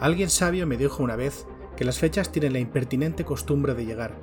Alguien 0.00 0.30
sabio 0.30 0.64
me 0.64 0.76
dijo 0.76 1.02
una 1.02 1.16
vez 1.16 1.44
que 1.76 1.84
las 1.84 1.98
fechas 1.98 2.30
tienen 2.30 2.52
la 2.52 2.60
impertinente 2.60 3.24
costumbre 3.24 3.74
de 3.74 3.84
llegar, 3.84 4.14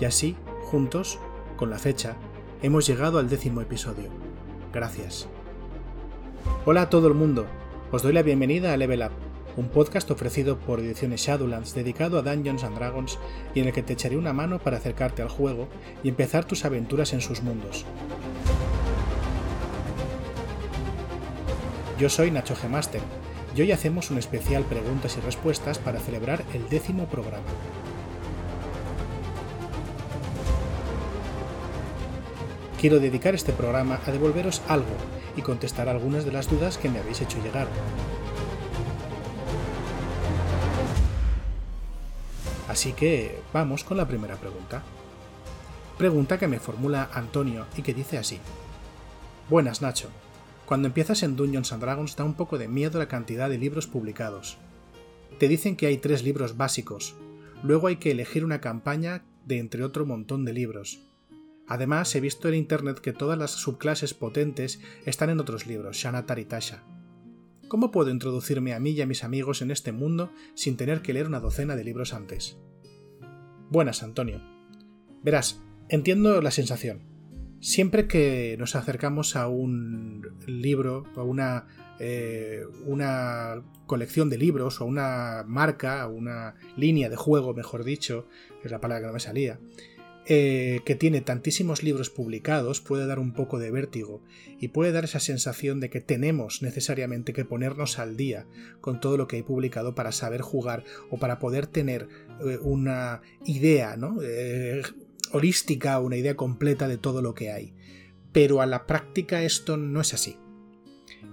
y 0.00 0.04
así, 0.04 0.36
juntos, 0.62 1.20
con 1.56 1.70
la 1.70 1.78
fecha, 1.78 2.16
hemos 2.60 2.88
llegado 2.88 3.20
al 3.20 3.28
décimo 3.28 3.60
episodio. 3.60 4.10
Gracias. 4.72 5.28
Hola 6.66 6.82
a 6.82 6.90
todo 6.90 7.06
el 7.06 7.14
mundo, 7.14 7.46
os 7.92 8.02
doy 8.02 8.12
la 8.12 8.22
bienvenida 8.22 8.72
a 8.72 8.76
Level 8.76 9.02
Up, 9.02 9.12
un 9.56 9.68
podcast 9.68 10.10
ofrecido 10.10 10.58
por 10.58 10.80
Ediciones 10.80 11.20
Shadowlands 11.20 11.72
dedicado 11.72 12.18
a 12.18 12.22
Dungeons 12.22 12.64
and 12.64 12.76
Dragons 12.76 13.16
y 13.54 13.60
en 13.60 13.68
el 13.68 13.72
que 13.72 13.84
te 13.84 13.92
echaré 13.92 14.16
una 14.16 14.32
mano 14.32 14.58
para 14.58 14.78
acercarte 14.78 15.22
al 15.22 15.28
juego 15.28 15.68
y 16.02 16.08
empezar 16.08 16.46
tus 16.46 16.64
aventuras 16.64 17.12
en 17.12 17.20
sus 17.20 17.42
mundos. 17.42 17.86
Yo 22.00 22.08
soy 22.08 22.32
Nacho 22.32 22.56
Gemaster 22.56 23.21
y 23.54 23.60
hoy 23.60 23.72
hacemos 23.72 24.10
un 24.10 24.18
especial 24.18 24.64
preguntas 24.64 25.16
y 25.16 25.20
respuestas 25.20 25.78
para 25.78 26.00
celebrar 26.00 26.44
el 26.54 26.68
décimo 26.68 27.06
programa. 27.06 27.46
Quiero 32.80 32.98
dedicar 32.98 33.34
este 33.34 33.52
programa 33.52 34.00
a 34.04 34.10
devolveros 34.10 34.62
algo 34.68 34.96
y 35.36 35.42
contestar 35.42 35.88
algunas 35.88 36.24
de 36.24 36.32
las 36.32 36.50
dudas 36.50 36.78
que 36.78 36.88
me 36.88 36.98
habéis 36.98 37.20
hecho 37.20 37.42
llegar. 37.42 37.68
Así 42.68 42.92
que 42.92 43.40
vamos 43.52 43.84
con 43.84 43.98
la 43.98 44.08
primera 44.08 44.36
pregunta. 44.36 44.82
Pregunta 45.98 46.38
que 46.38 46.48
me 46.48 46.58
formula 46.58 47.10
Antonio 47.12 47.66
y 47.76 47.82
que 47.82 47.94
dice 47.94 48.18
así. 48.18 48.40
Buenas 49.48 49.82
Nacho, 49.82 50.08
cuando 50.72 50.88
empiezas 50.88 51.22
en 51.22 51.36
Dungeons 51.36 51.70
and 51.74 51.82
Dragons 51.82 52.16
da 52.16 52.24
un 52.24 52.32
poco 52.32 52.56
de 52.56 52.66
miedo 52.66 52.98
la 52.98 53.06
cantidad 53.06 53.50
de 53.50 53.58
libros 53.58 53.86
publicados. 53.86 54.56
Te 55.38 55.46
dicen 55.46 55.76
que 55.76 55.84
hay 55.84 55.98
tres 55.98 56.24
libros 56.24 56.56
básicos, 56.56 57.14
luego 57.62 57.88
hay 57.88 57.96
que 57.96 58.10
elegir 58.10 58.42
una 58.42 58.62
campaña 58.62 59.22
de 59.44 59.58
entre 59.58 59.84
otro 59.84 60.06
montón 60.06 60.46
de 60.46 60.54
libros. 60.54 61.02
Además, 61.68 62.14
he 62.14 62.20
visto 62.20 62.48
en 62.48 62.54
internet 62.54 63.00
que 63.00 63.12
todas 63.12 63.38
las 63.38 63.50
subclases 63.50 64.14
potentes 64.14 64.80
están 65.04 65.28
en 65.28 65.40
otros 65.40 65.66
libros, 65.66 65.98
Shanatar 65.98 66.38
y 66.38 66.46
Tasha. 66.46 66.82
¿Cómo 67.68 67.90
puedo 67.90 68.08
introducirme 68.08 68.72
a 68.72 68.80
mí 68.80 68.92
y 68.92 69.02
a 69.02 69.06
mis 69.06 69.24
amigos 69.24 69.60
en 69.60 69.72
este 69.72 69.92
mundo 69.92 70.32
sin 70.54 70.78
tener 70.78 71.02
que 71.02 71.12
leer 71.12 71.26
una 71.26 71.40
docena 71.40 71.76
de 71.76 71.84
libros 71.84 72.14
antes? 72.14 72.56
Buenas, 73.68 74.02
Antonio. 74.02 74.40
Verás, 75.22 75.60
entiendo 75.90 76.40
la 76.40 76.50
sensación 76.50 77.11
siempre 77.62 78.08
que 78.08 78.56
nos 78.58 78.74
acercamos 78.74 79.36
a 79.36 79.46
un 79.46 80.36
libro, 80.46 81.06
a 81.16 81.22
una, 81.22 81.66
eh, 82.00 82.64
colección 83.86 84.28
de 84.28 84.36
libros, 84.36 84.80
o 84.80 84.84
una 84.84 85.44
marca, 85.46 86.02
a 86.02 86.08
una 86.08 86.56
línea 86.76 87.08
de 87.08 87.16
juego, 87.16 87.54
mejor 87.54 87.84
dicho, 87.84 88.26
es 88.64 88.70
la 88.70 88.80
palabra 88.80 89.02
que 89.02 89.06
no 89.06 89.12
me 89.12 89.20
salía, 89.20 89.60
eh, 90.26 90.80
que 90.84 90.96
tiene 90.96 91.20
tantísimos 91.20 91.82
libros 91.82 92.08
publicados 92.08 92.80
puede 92.80 93.06
dar 93.06 93.18
un 93.18 93.32
poco 93.32 93.58
de 93.58 93.72
vértigo 93.72 94.22
y 94.60 94.68
puede 94.68 94.92
dar 94.92 95.02
esa 95.02 95.18
sensación 95.18 95.80
de 95.80 95.90
que 95.90 96.00
tenemos 96.00 96.62
necesariamente 96.62 97.32
que 97.32 97.44
ponernos 97.44 97.98
al 97.98 98.16
día 98.16 98.46
con 98.80 99.00
todo 99.00 99.16
lo 99.16 99.26
que 99.26 99.36
hay 99.36 99.42
publicado 99.42 99.96
para 99.96 100.12
saber 100.12 100.40
jugar 100.40 100.84
o 101.10 101.18
para 101.18 101.40
poder 101.40 101.66
tener 101.66 102.08
eh, 102.46 102.56
una 102.62 103.22
idea 103.44 103.96
¿no? 103.96 104.20
Holística, 105.32 105.98
una 105.98 106.16
idea 106.16 106.36
completa 106.36 106.88
de 106.88 106.98
todo 106.98 107.22
lo 107.22 107.34
que 107.34 107.50
hay. 107.50 107.74
Pero 108.32 108.60
a 108.60 108.66
la 108.66 108.86
práctica 108.86 109.42
esto 109.42 109.76
no 109.76 110.00
es 110.00 110.14
así. 110.14 110.36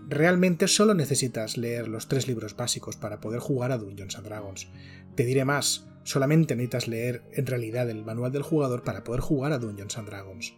Realmente 0.08 0.68
solo 0.68 0.94
necesitas 0.94 1.58
leer 1.58 1.88
los 1.88 2.08
tres 2.08 2.28
libros 2.28 2.56
básicos 2.56 2.98
para 2.98 3.20
poder 3.20 3.40
jugar 3.40 3.72
a 3.72 3.78
Dungeons 3.78 4.18
and 4.18 4.26
Dragons. 4.26 4.68
Te 5.16 5.24
diré 5.24 5.46
más, 5.46 5.88
solamente 6.04 6.56
necesitas 6.56 6.88
leer 6.88 7.24
en 7.34 7.46
realidad 7.46 7.90
el 7.90 8.04
manual 8.04 8.32
del 8.32 8.42
jugador 8.42 8.84
para 8.84 9.04
poder 9.04 9.22
jugar 9.22 9.52
a 9.54 9.60
Dungeons 9.60 9.98
and 9.98 10.08
Dragons. 10.08 10.54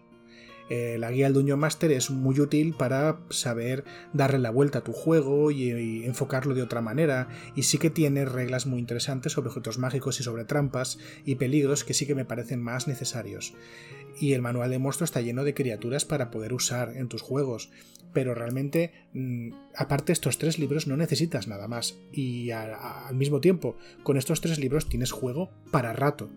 Eh, 0.74 0.98
la 0.98 1.12
guía 1.12 1.26
del 1.26 1.34
Dungeon 1.34 1.60
Master 1.60 1.92
es 1.92 2.12
muy 2.12 2.40
útil 2.40 2.74
para 2.74 3.20
saber 3.30 3.84
darle 4.14 4.40
la 4.40 4.52
vuelta 4.52 4.80
a 4.80 4.84
tu 4.86 4.94
juego 4.94 5.52
y, 5.52 6.06
enfocarlo 6.06 6.56
de 6.56 6.62
otra 6.62 6.80
manera. 6.80 7.28
Y 7.58 7.64
sí 7.64 7.78
que 7.78 7.90
tiene 7.90 8.24
reglas 8.24 8.68
muy 8.68 8.80
interesantes 8.80 9.34
sobre 9.34 9.50
objetos 9.50 9.78
mágicos 9.78 10.22
y 10.22 10.24
sobre 10.24 10.46
trampas 10.46 10.98
y 11.26 11.36
peligros 11.36 11.84
que 11.84 11.94
sí 11.94 12.06
que 12.06 12.16
me 12.16 12.24
parecen 12.24 12.62
más 12.62 12.88
necesarios. 12.88 13.54
Y 14.18 14.32
el 14.32 14.42
manual 14.42 14.70
de 14.70 14.80
monstruo 14.80 15.04
está 15.04 15.20
lleno 15.20 15.44
de 15.44 15.54
criaturas 15.54 16.06
para 16.06 16.32
poder 16.32 16.54
usar 16.54 16.96
en 16.96 17.10
tus 17.10 17.22
juegos. 17.22 17.70
Pero 18.14 18.34
realmente, 18.34 18.94
mm, 19.12 19.52
aparte 19.76 20.08
de 20.08 20.14
estos 20.14 20.38
tres 20.38 20.58
libros, 20.58 20.88
no 20.88 20.96
necesitas 20.96 21.50
nada 21.50 21.68
más. 21.68 21.98
Y 22.14 22.52
al 22.52 23.14
mismo 23.14 23.42
tiempo, 23.42 23.76
con 24.04 24.16
estos 24.16 24.40
tres 24.40 24.58
libros 24.58 24.88
tienes 24.88 25.12
juego 25.12 25.52
para 25.70 25.92
rato. 25.92 26.30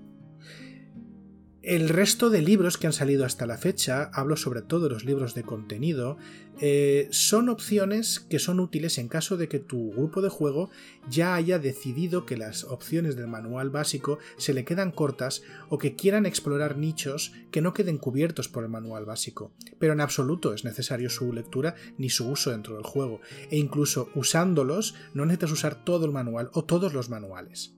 El 1.66 1.88
resto 1.88 2.28
de 2.28 2.42
libros 2.42 2.76
que 2.76 2.86
han 2.86 2.92
salido 2.92 3.24
hasta 3.24 3.46
la 3.46 3.56
fecha, 3.56 4.10
hablo 4.12 4.36
sobre 4.36 4.60
todo 4.60 4.84
de 4.84 4.90
los 4.90 5.06
libros 5.06 5.34
de 5.34 5.44
contenido, 5.44 6.18
eh, 6.60 7.08
son 7.10 7.48
opciones 7.48 8.20
que 8.20 8.38
son 8.38 8.60
útiles 8.60 8.98
en 8.98 9.08
caso 9.08 9.38
de 9.38 9.48
que 9.48 9.60
tu 9.60 9.90
grupo 9.92 10.20
de 10.20 10.28
juego 10.28 10.68
ya 11.08 11.34
haya 11.34 11.58
decidido 11.58 12.26
que 12.26 12.36
las 12.36 12.64
opciones 12.64 13.16
del 13.16 13.28
manual 13.28 13.70
básico 13.70 14.18
se 14.36 14.52
le 14.52 14.66
quedan 14.66 14.90
cortas 14.90 15.40
o 15.70 15.78
que 15.78 15.96
quieran 15.96 16.26
explorar 16.26 16.76
nichos 16.76 17.32
que 17.50 17.62
no 17.62 17.72
queden 17.72 17.96
cubiertos 17.96 18.46
por 18.46 18.62
el 18.64 18.68
manual 18.68 19.06
básico. 19.06 19.54
Pero 19.78 19.94
en 19.94 20.02
absoluto 20.02 20.52
es 20.52 20.66
necesario 20.66 21.08
su 21.08 21.32
lectura 21.32 21.76
ni 21.96 22.10
su 22.10 22.28
uso 22.28 22.50
dentro 22.50 22.74
del 22.74 22.84
juego, 22.84 23.22
e 23.50 23.56
incluso 23.56 24.10
usándolos 24.14 24.96
no 25.14 25.24
necesitas 25.24 25.52
usar 25.52 25.82
todo 25.82 26.04
el 26.04 26.12
manual 26.12 26.50
o 26.52 26.66
todos 26.66 26.92
los 26.92 27.08
manuales 27.08 27.74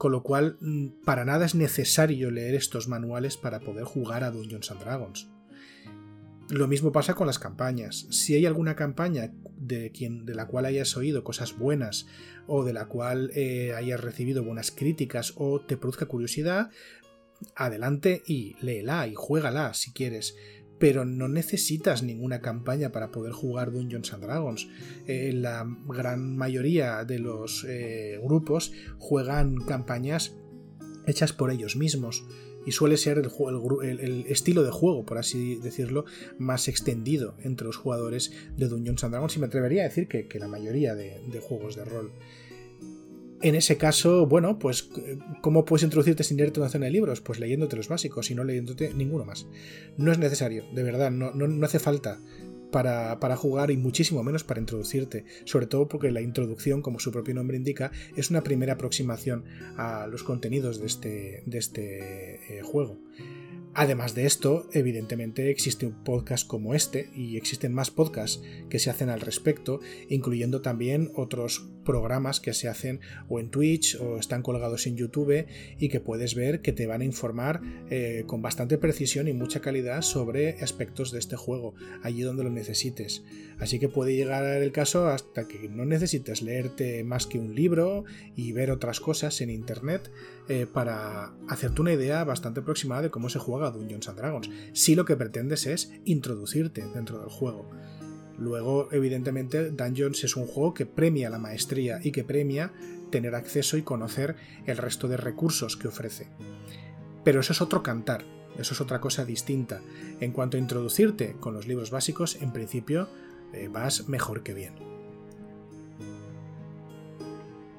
con 0.00 0.12
lo 0.12 0.22
cual 0.22 0.56
mm, 0.62 1.04
para 1.04 1.26
nada 1.26 1.44
es 1.44 1.54
necesario 1.54 2.30
leer 2.30 2.54
estos 2.54 2.88
manuales 2.88 3.36
para 3.36 3.60
poder 3.60 3.84
jugar 3.84 4.24
a 4.24 4.30
Dungeons 4.30 4.70
and 4.70 4.80
Dragons. 4.80 5.28
Lo 6.48 6.66
mismo 6.68 6.90
pasa 6.90 7.12
con 7.12 7.26
las 7.26 7.38
campañas. 7.38 8.06
Si 8.08 8.34
hay 8.34 8.46
alguna 8.46 8.76
campaña 8.76 9.30
de, 9.58 9.92
quien, 9.92 10.24
de 10.24 10.34
la 10.34 10.46
cual 10.46 10.64
hayas 10.64 10.96
oído 10.96 11.22
cosas 11.22 11.58
buenas 11.58 12.06
o 12.46 12.64
de 12.64 12.72
la 12.72 12.86
cual 12.86 13.30
eh, 13.34 13.74
hayas 13.76 14.00
recibido 14.00 14.42
buenas 14.42 14.70
críticas 14.70 15.34
o 15.36 15.60
te 15.60 15.76
produzca 15.76 16.06
curiosidad, 16.06 16.70
adelante 17.54 18.22
y 18.26 18.56
léela 18.62 19.06
y 19.06 19.12
juégala 19.14 19.74
si 19.74 19.92
quieres 19.92 20.34
pero 20.80 21.04
no 21.04 21.28
necesitas 21.28 22.02
ninguna 22.02 22.40
campaña 22.40 22.90
para 22.90 23.12
poder 23.12 23.32
jugar 23.32 23.70
Dungeons 23.70 24.14
and 24.14 24.24
Dragons. 24.24 24.66
Eh, 25.06 25.32
la 25.34 25.64
gran 25.86 26.36
mayoría 26.36 27.04
de 27.04 27.18
los 27.18 27.64
eh, 27.68 28.18
grupos 28.24 28.72
juegan 28.98 29.56
campañas 29.66 30.34
hechas 31.06 31.34
por 31.34 31.50
ellos 31.50 31.76
mismos 31.76 32.24
y 32.64 32.72
suele 32.72 32.96
ser 32.96 33.18
el, 33.18 34.24
estilo 34.26 34.64
de 34.64 34.70
juego, 34.70 35.04
por 35.04 35.18
así 35.18 35.56
decirlo, 35.56 36.06
más 36.38 36.66
extendido 36.66 37.36
entre 37.42 37.66
los 37.66 37.76
jugadores 37.76 38.32
de 38.56 38.68
Dungeons 38.68 39.04
and 39.04 39.12
Dragons 39.12 39.36
y 39.36 39.40
me 39.40 39.46
atrevería 39.46 39.82
a 39.82 39.88
decir 39.88 40.08
que, 40.08 40.38
la 40.38 40.48
mayoría 40.48 40.94
de 40.94 41.40
juegos 41.40 41.76
de 41.76 41.84
rol. 41.84 42.12
En 43.42 43.54
ese 43.54 43.78
caso, 43.78 44.26
bueno, 44.26 44.58
pues 44.58 44.90
¿cómo 45.40 45.64
puedes 45.64 45.82
introducirte 45.82 46.24
sin 46.24 46.36
leerte 46.36 46.60
una 46.60 46.68
zona 46.68 46.86
de 46.86 46.92
libros? 46.92 47.22
Pues 47.22 47.40
leyéndote 47.40 47.76
los 47.76 47.88
básicos 47.88 48.30
y 48.30 48.34
no 48.34 48.44
leyéndote 48.44 48.92
ninguno 48.92 49.24
más. 49.24 49.46
No 49.96 50.12
es 50.12 50.18
necesario, 50.18 50.64
de 50.74 50.82
verdad, 50.82 51.10
no, 51.10 51.32
no, 51.32 51.64
hace 51.64 51.78
falta 51.78 52.20
para, 52.70 53.18
para, 53.18 53.36
jugar 53.36 53.70
y 53.70 53.78
muchísimo 53.78 54.22
menos 54.22 54.44
para 54.44 54.60
introducirte, 54.60 55.24
sobre 55.44 55.66
todo 55.66 55.88
porque 55.88 56.10
la 56.10 56.20
introducción, 56.20 56.82
como 56.82 57.00
su 57.00 57.12
propio 57.12 57.34
nombre 57.34 57.56
indica, 57.56 57.90
es 58.14 58.30
una 58.30 58.42
primera 58.42 58.74
aproximación 58.74 59.44
a 59.76 60.06
los 60.06 60.22
contenidos 60.22 60.78
de 60.78 60.86
este, 60.86 61.42
de 61.46 61.58
este 61.58 62.58
eh, 62.58 62.62
juego. 62.62 62.98
Además 63.72 64.14
de 64.16 64.26
esto, 64.26 64.68
evidentemente 64.72 65.48
existe 65.48 65.86
un 65.86 66.02
podcast 66.02 66.46
como 66.46 66.74
este 66.74 67.08
y 67.14 67.36
existen 67.36 67.72
más 67.72 67.90
podcasts 67.90 68.42
que 68.68 68.80
se 68.80 68.90
hacen 68.90 69.10
al 69.10 69.20
respecto, 69.20 69.80
incluyendo 70.08 70.60
también 70.60 71.12
otros 71.14 71.70
programas 71.84 72.40
que 72.40 72.54
se 72.54 72.68
hacen 72.68 73.00
o 73.28 73.40
en 73.40 73.50
Twitch 73.50 73.96
o 74.00 74.18
están 74.18 74.42
colgados 74.42 74.86
en 74.86 74.96
YouTube 74.96 75.46
y 75.78 75.88
que 75.88 76.00
puedes 76.00 76.34
ver 76.34 76.60
que 76.60 76.72
te 76.72 76.86
van 76.86 77.00
a 77.00 77.04
informar 77.04 77.60
eh, 77.90 78.24
con 78.26 78.42
bastante 78.42 78.78
precisión 78.78 79.28
y 79.28 79.32
mucha 79.32 79.60
calidad 79.60 80.02
sobre 80.02 80.60
aspectos 80.62 81.12
de 81.12 81.18
este 81.18 81.36
juego, 81.36 81.74
allí 82.02 82.22
donde 82.22 82.44
lo 82.44 82.50
necesites. 82.50 83.22
Así 83.58 83.78
que 83.78 83.88
puede 83.88 84.14
llegar 84.14 84.44
el 84.44 84.72
caso 84.72 85.08
hasta 85.08 85.46
que 85.46 85.68
no 85.68 85.84
necesites 85.84 86.42
leerte 86.42 87.04
más 87.04 87.26
que 87.26 87.38
un 87.38 87.54
libro 87.54 88.04
y 88.36 88.52
ver 88.52 88.70
otras 88.70 89.00
cosas 89.00 89.40
en 89.40 89.50
Internet 89.50 90.10
eh, 90.48 90.66
para 90.66 91.32
hacerte 91.48 91.80
una 91.80 91.92
idea 91.92 92.24
bastante 92.24 92.60
aproximada 92.60 93.02
de 93.02 93.10
cómo 93.10 93.28
se 93.28 93.38
juega 93.38 93.70
Dungeons 93.70 94.08
and 94.08 94.18
Dragons, 94.18 94.50
si 94.72 94.94
lo 94.94 95.04
que 95.04 95.16
pretendes 95.16 95.66
es 95.66 95.92
introducirte 96.04 96.84
dentro 96.94 97.20
del 97.20 97.28
juego. 97.28 97.68
Luego, 98.40 98.88
evidentemente, 98.90 99.70
Dungeons 99.70 100.24
es 100.24 100.34
un 100.34 100.46
juego 100.46 100.72
que 100.72 100.86
premia 100.86 101.28
la 101.28 101.38
maestría 101.38 102.00
y 102.02 102.10
que 102.10 102.24
premia 102.24 102.72
tener 103.10 103.34
acceso 103.34 103.76
y 103.76 103.82
conocer 103.82 104.34
el 104.64 104.78
resto 104.78 105.08
de 105.08 105.18
recursos 105.18 105.76
que 105.76 105.88
ofrece. 105.88 106.28
Pero 107.22 107.40
eso 107.40 107.52
es 107.52 107.60
otro 107.60 107.82
cantar, 107.82 108.24
eso 108.58 108.72
es 108.72 108.80
otra 108.80 108.98
cosa 108.98 109.26
distinta. 109.26 109.82
En 110.20 110.32
cuanto 110.32 110.56
a 110.56 110.60
introducirte 110.60 111.36
con 111.38 111.52
los 111.52 111.66
libros 111.66 111.90
básicos, 111.90 112.40
en 112.40 112.50
principio 112.50 113.08
eh, 113.52 113.68
vas 113.68 114.08
mejor 114.08 114.42
que 114.42 114.54
bien. 114.54 114.72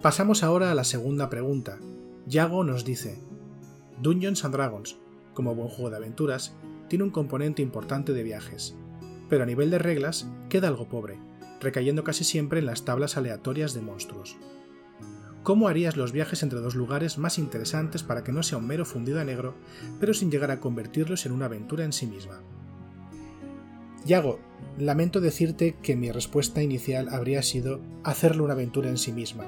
Pasamos 0.04 0.44
ahora 0.44 0.72
a 0.72 0.75
la 0.75 0.84
segunda 0.84 1.30
pregunta. 1.31 1.80
Yago 2.28 2.63
nos 2.63 2.86
dice, 2.86 3.18
Dungeons 4.00 4.46
and 4.46 4.54
Dragons, 4.54 4.96
como 5.34 5.56
buen 5.56 5.69
juego 5.69 5.90
de 5.90 5.98
aventuras, 5.98 6.54
tiene 6.88 7.04
un 7.04 7.10
componente 7.10 7.63
importante 7.63 8.13
de 8.13 8.22
viajes, 8.22 8.75
pero 9.31 9.44
a 9.44 9.45
nivel 9.45 9.72
de 9.72 9.80
reglas 9.80 10.28
queda 10.50 10.68
algo 10.68 10.89
pobre, 10.89 11.18
recayendo 11.62 12.04
casi 12.04 12.25
siempre 12.25 12.60
en 12.60 12.66
las 12.66 12.83
tablas 12.83 13.16
aleatorias 13.16 13.74
de 13.74 13.80
monstruos. 13.80 14.36
¿Cómo 15.42 15.69
harías 15.69 15.95
los 15.95 16.12
viajes 16.12 16.44
entre 16.44 16.60
dos 16.60 16.75
lugares 16.75 17.18
más 17.18 17.38
interesantes 17.39 18.04
para 18.04 18.25
que 18.25 18.33
no 18.33 18.44
sea 18.44 18.57
un 18.57 18.68
mero 18.68 18.83
fundido 18.83 19.22
a 19.22 19.24
negro, 19.24 19.56
pero 20.01 20.13
sin 20.13 20.31
llegar 20.31 20.51
a 20.51 20.60
convertirlos 20.60 21.25
en 21.25 21.31
una 21.31 21.45
aventura 21.45 21.86
en 21.86 21.94
sí 21.94 22.07
misma? 22.07 22.42
Yago, 24.06 24.42
lamento 24.78 25.22
decirte 25.22 25.77
que 25.81 25.95
mi 25.95 26.12
respuesta 26.12 26.62
inicial 26.62 27.07
habría 27.07 27.42
sido 27.42 27.80
hacerlo 28.04 28.44
una 28.44 28.54
aventura 28.54 28.89
en 28.89 28.98
sí 28.98 29.13
misma, 29.13 29.45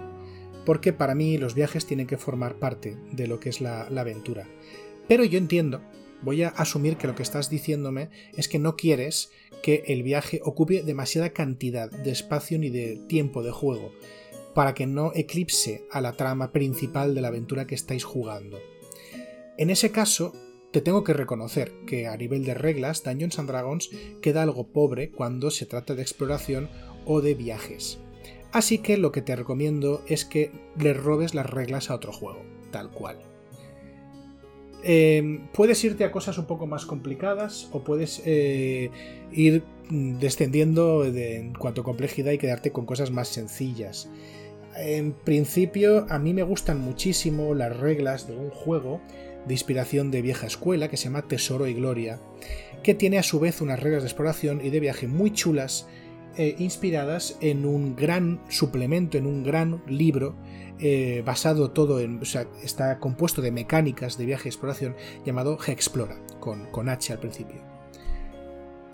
porque 0.65 0.93
para 0.93 1.13
mí 1.13 1.37
los 1.37 1.55
viajes 1.55 1.85
tienen 1.85 2.07
que 2.07 2.17
formar 2.17 2.55
parte 2.55 2.97
de 3.11 3.27
lo 3.27 3.41
que 3.41 3.49
es 3.49 3.59
la, 3.59 3.89
la 3.89 3.99
aventura. 3.99 4.47
Pero 5.09 5.25
yo 5.25 5.37
entiendo 5.37 5.81
voy 6.23 6.43
a 6.43 6.49
asumir 6.49 6.97
que 6.97 7.07
lo 7.07 7.15
que 7.15 7.23
estás 7.23 7.49
diciéndome 7.49 8.09
es 8.35 8.47
que 8.47 8.59
no 8.59 8.75
quieres 8.75 9.31
que 9.61 9.83
el 9.87 10.03
viaje 10.03 10.41
ocupe 10.43 10.83
demasiada 10.83 11.29
cantidad 11.29 11.89
de 11.89 12.11
espacio 12.11 12.59
ni 12.59 12.69
de 12.69 13.01
tiempo 13.07 13.43
de 13.43 13.51
juego, 13.51 13.91
para 14.53 14.73
que 14.73 14.87
no 14.87 15.11
eclipse 15.15 15.85
a 15.91 16.01
la 16.01 16.13
trama 16.13 16.51
principal 16.51 17.15
de 17.15 17.21
la 17.21 17.29
aventura 17.29 17.65
que 17.65 17.75
estáis 17.75 18.03
jugando. 18.03 18.59
En 19.57 19.69
ese 19.69 19.91
caso, 19.91 20.33
te 20.71 20.81
tengo 20.81 21.03
que 21.03 21.13
reconocer 21.13 21.71
que 21.85 22.07
a 22.07 22.17
nivel 22.17 22.45
de 22.45 22.55
reglas, 22.55 23.03
Dungeons 23.03 23.37
and 23.37 23.47
Dragons 23.47 23.89
queda 24.21 24.43
algo 24.43 24.67
pobre 24.67 25.11
cuando 25.11 25.51
se 25.51 25.65
trata 25.65 25.93
de 25.93 26.01
exploración 26.01 26.69
o 27.05 27.21
de 27.21 27.35
viajes. 27.35 27.99
Así 28.51 28.79
que 28.79 28.97
lo 28.97 29.11
que 29.11 29.21
te 29.21 29.35
recomiendo 29.35 30.03
es 30.07 30.25
que 30.25 30.51
le 30.77 30.93
robes 30.93 31.35
las 31.35 31.49
reglas 31.49 31.89
a 31.89 31.95
otro 31.95 32.11
juego, 32.11 32.43
tal 32.71 32.91
cual. 32.91 33.32
Em, 34.83 35.47
puedes 35.53 35.81
irte 35.83 36.03
a 36.03 36.11
cosas 36.11 36.37
un 36.37 36.45
poco 36.45 36.67
más 36.67 36.85
complicadas 36.85 37.69
o 37.71 37.83
puedes 37.83 38.21
eh, 38.25 38.91
ir 39.31 39.63
descendiendo 39.89 41.05
en 41.05 41.53
cuanto 41.53 41.81
a 41.81 41.83
complejidad 41.83 42.33
y 42.33 42.37
quedarte 42.37 42.71
con 42.71 42.85
cosas 42.85 43.09
más 43.09 43.29
sencillas. 43.29 44.09
En 44.75 45.13
principio, 45.13 46.05
a 46.09 46.19
mí 46.19 46.33
me 46.33 46.43
gustan 46.43 46.81
muchísimo 46.81 47.53
las 47.53 47.77
reglas 47.77 48.27
de 48.27 48.35
un 48.35 48.49
juego 48.49 48.99
de 49.45 49.53
inspiración 49.53 50.11
de 50.11 50.21
vieja 50.21 50.47
escuela 50.47 50.89
que 50.89 50.97
se 50.97 51.05
llama 51.05 51.27
Tesoro 51.27 51.67
y 51.67 51.73
Gloria, 51.73 52.19
que 52.81 52.93
tiene 52.93 53.19
a 53.19 53.23
su 53.23 53.39
vez 53.39 53.61
unas 53.61 53.79
reglas 53.79 54.03
de 54.03 54.09
exploración 54.09 54.65
y 54.65 54.69
de 54.69 54.79
viaje 54.79 55.07
muy 55.07 55.31
chulas, 55.31 55.87
eh, 56.37 56.55
inspiradas 56.59 57.37
en 57.41 57.65
un 57.65 57.95
gran 57.95 58.41
suplemento, 58.49 59.17
en 59.17 59.25
un 59.27 59.43
gran 59.43 59.83
libro 59.87 60.35
eh, 60.79 61.21
basado 61.25 61.71
todo 61.71 61.99
en. 61.99 62.21
Está 62.63 62.99
compuesto 62.99 63.41
de 63.41 63.51
mecánicas 63.51 64.17
de 64.17 64.25
viaje 64.25 64.47
y 64.47 64.49
exploración 64.49 64.95
llamado 65.25 65.57
G-Explora, 65.57 66.17
con, 66.39 66.65
con 66.71 66.89
H 66.89 67.13
al 67.13 67.19
principio. 67.19 67.61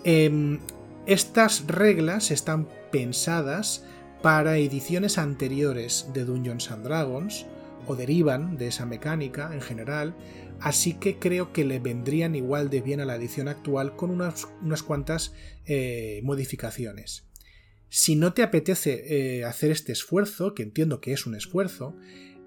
Em, 0.04 0.60
estas 1.06 1.66
reglas 1.66 2.30
están 2.30 2.68
pensadas 2.92 3.84
para 4.22 4.58
ediciones 4.58 5.18
anteriores 5.18 6.10
de 6.12 6.24
Dungeons 6.24 6.70
and 6.70 6.84
Dragons, 6.84 7.46
o 7.86 7.96
derivan 7.96 8.56
de 8.56 8.68
esa 8.68 8.86
mecánica 8.86 9.50
en 9.52 9.60
general, 9.60 10.14
así 10.60 10.94
que 10.94 11.18
creo 11.18 11.52
que 11.52 11.64
le 11.64 11.80
vendrían 11.80 12.34
igual 12.34 12.70
de 12.70 12.82
bien 12.82 13.00
a 13.00 13.04
la 13.04 13.16
edición 13.16 13.48
actual 13.48 13.96
con 13.96 14.10
unas, 14.10 14.46
unas 14.62 14.82
cuantas 14.82 15.32
eh, 15.66 16.20
modificaciones. 16.22 17.29
Si 17.90 18.14
no 18.14 18.32
te 18.32 18.42
apetece 18.42 19.38
eh, 19.38 19.44
hacer 19.44 19.72
este 19.72 19.92
esfuerzo, 19.92 20.54
que 20.54 20.62
entiendo 20.62 21.00
que 21.00 21.12
es 21.12 21.26
un 21.26 21.34
esfuerzo, 21.34 21.96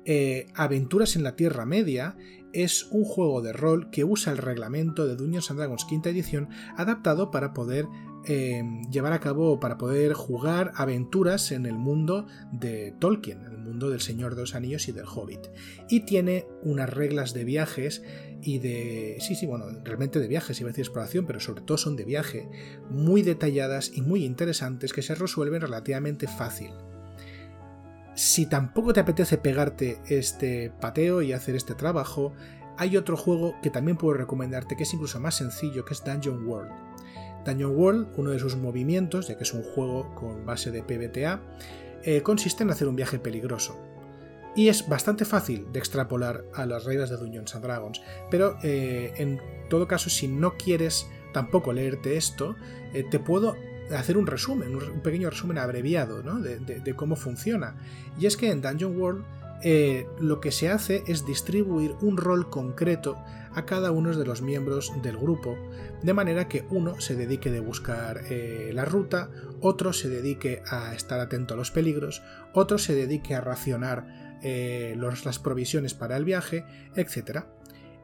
eh, 0.06 0.48
Aventuras 0.56 1.16
en 1.16 1.24
la 1.24 1.36
Tierra 1.36 1.66
Media 1.66 2.18
es 2.54 2.88
un 2.92 3.04
juego 3.04 3.42
de 3.42 3.52
rol 3.52 3.90
que 3.90 4.04
usa 4.04 4.32
el 4.32 4.38
reglamento 4.38 5.08
de 5.08 5.16
Dungeons 5.16 5.50
and 5.50 5.60
Dragons 5.60 5.86
quinta 5.86 6.10
edición 6.10 6.50
adaptado 6.78 7.32
para 7.32 7.54
poder 7.54 7.88
eh, 8.26 8.64
llevar 8.90 9.12
a 9.12 9.20
cabo, 9.20 9.60
para 9.60 9.78
poder 9.78 10.14
jugar 10.14 10.72
aventuras 10.76 11.52
en 11.52 11.66
el 11.66 11.74
mundo 11.74 12.28
de 12.52 12.94
Tolkien, 13.00 13.44
el 13.44 13.58
mundo 13.58 13.90
del 13.90 14.02
Señor 14.02 14.36
de 14.36 14.42
los 14.42 14.56
Anillos 14.56 14.88
y 14.88 14.94
del 14.94 15.06
Hobbit. 15.06 15.48
Y 15.90 16.02
tiene 16.02 16.46
unas 16.62 16.90
reglas 16.90 17.34
de 17.34 17.44
viajes 17.44 18.02
y 18.44 18.60
de... 18.60 19.18
Sí, 19.20 19.36
sí, 19.36 19.46
bueno, 19.46 19.66
realmente 19.84 20.20
de 20.20 20.28
viajes, 20.28 20.60
iba 20.60 20.68
a 20.68 20.72
decir 20.72 20.84
exploración, 20.84 21.26
pero 21.26 21.40
sobre 21.40 21.62
todo 21.62 21.78
son 21.78 21.96
de 21.96 22.04
viaje, 22.04 22.50
muy 22.90 23.22
detalladas 23.22 23.92
y 23.94 24.02
muy 24.02 24.26
interesantes 24.26 24.92
que 24.92 25.02
se 25.02 25.16
resuelven 25.16 25.62
relativamente 25.62 26.28
fácil. 26.28 26.72
Si 28.16 28.46
tampoco 28.46 28.94
te 28.94 29.00
apetece 29.00 29.38
pegarte 29.38 30.00
este 30.08 30.72
pateo 30.82 31.22
y 31.22 31.34
hacer 31.34 31.56
este 31.56 31.74
trabajo, 31.74 32.34
hay 32.78 32.98
otro 32.98 33.18
juego 33.18 33.56
que 33.62 33.70
también 33.70 33.98
puedo 33.98 34.16
recomendarte 34.16 34.76
que 34.76 34.84
es 34.84 34.94
incluso 34.94 35.20
más 35.20 35.36
sencillo, 35.36 35.86
que 35.86 35.94
es 35.94 36.04
Dungeon 36.04 36.46
World. 36.46 36.72
Dungeon 37.46 37.76
World, 37.76 38.08
uno 38.18 38.32
de 38.32 38.40
sus 38.40 38.56
movimientos, 38.56 39.28
ya 39.28 39.38
que 39.38 39.44
es 39.44 39.54
un 39.54 39.64
juego 39.64 40.14
con 40.16 40.46
base 40.46 40.72
de 40.72 40.84
PBTA, 40.84 41.42
eh, 42.04 42.22
consiste 42.22 42.64
en 42.64 42.72
hacer 42.72 42.88
un 42.88 42.96
viaje 42.96 43.20
peligroso 43.20 43.93
y 44.56 44.68
es 44.68 44.88
bastante 44.88 45.26
fácil 45.26 45.72
de 45.72 45.80
extrapolar 45.80 46.46
a 46.54 46.66
las 46.66 46.86
reglas 46.86 47.10
de 47.10 47.18
Dungeons 47.18 47.56
and 47.56 47.64
Dragons, 47.64 48.02
pero 48.30 48.58
eh, 48.64 49.14
en 49.18 49.42
todo 49.70 49.88
caso 49.88 50.10
si 50.10 50.28
no 50.28 50.58
quieres 50.58 51.08
tampoco 51.34 51.74
leerte 51.74 52.18
esto, 52.18 52.56
eh, 52.94 53.04
te 53.10 53.20
puedo 53.20 53.56
hacer 53.96 54.18
un 54.18 54.28
resumen, 54.28 54.76
un 54.76 55.02
pequeño 55.02 55.30
resumen 55.30 55.58
abreviado 55.58 56.22
de, 56.22 56.96
cómo 56.96 57.16
funciona. 57.16 57.76
Y 58.20 58.28
es 58.28 58.38
que 58.38 58.50
en 58.50 58.62
Dungeon 58.62 58.98
World 58.98 59.26
eh, 59.64 60.08
lo 60.20 60.40
que 60.40 60.52
se 60.52 60.70
hace 60.70 61.04
es 61.08 61.26
distribuir 61.26 61.96
un 62.02 62.18
rol 62.18 62.50
concreto 62.50 63.18
a 63.56 63.66
cada 63.66 63.92
uno 63.92 64.16
de 64.16 64.26
los 64.26 64.42
miembros 64.42 64.92
del 65.02 65.18
grupo, 65.18 65.58
de 66.02 66.14
manera 66.14 66.48
que 66.48 66.66
uno 66.70 67.00
se 67.02 67.16
dedique 67.16 67.52
de 67.52 67.60
buscar 67.60 68.24
la 68.30 68.86
ruta, 68.86 69.30
otro 69.62 69.94
se 69.94 70.10
dedique 70.10 70.64
a 70.70 70.94
estar 70.96 71.20
atento 71.20 71.54
a 71.54 71.58
los 71.58 71.70
peligros, 71.70 72.24
otro 72.54 72.78
se 72.78 72.96
dedique 72.96 73.36
a 73.36 73.42
racionar 73.42 74.23
eh, 74.44 74.96
las 74.98 75.40
provisiones 75.40 75.94
para 75.94 76.18
el 76.18 76.26
viaje, 76.26 76.66
etc. 76.96 77.46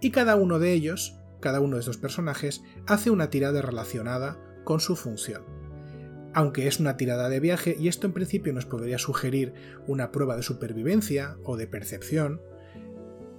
Y 0.01 0.11
cada 0.11 0.35
uno 0.35 0.57
de 0.59 0.73
ellos, 0.73 1.17
cada 1.41 1.59
uno 1.59 1.75
de 1.75 1.81
estos 1.81 1.97
personajes, 1.97 2.63
hace 2.87 3.11
una 3.11 3.29
tirada 3.29 3.61
relacionada 3.61 4.39
con 4.63 4.79
su 4.79 4.95
función. 4.95 5.43
Aunque 6.33 6.67
es 6.67 6.79
una 6.79 6.95
tirada 6.95 7.27
de 7.27 7.39
viaje, 7.39 7.75
y 7.79 7.87
esto 7.87 8.07
en 8.07 8.13
principio 8.13 8.53
nos 8.53 8.65
podría 8.65 8.99
sugerir 8.99 9.53
una 9.87 10.11
prueba 10.11 10.35
de 10.35 10.43
supervivencia 10.43 11.37
o 11.43 11.57
de 11.57 11.67
percepción, 11.67 12.41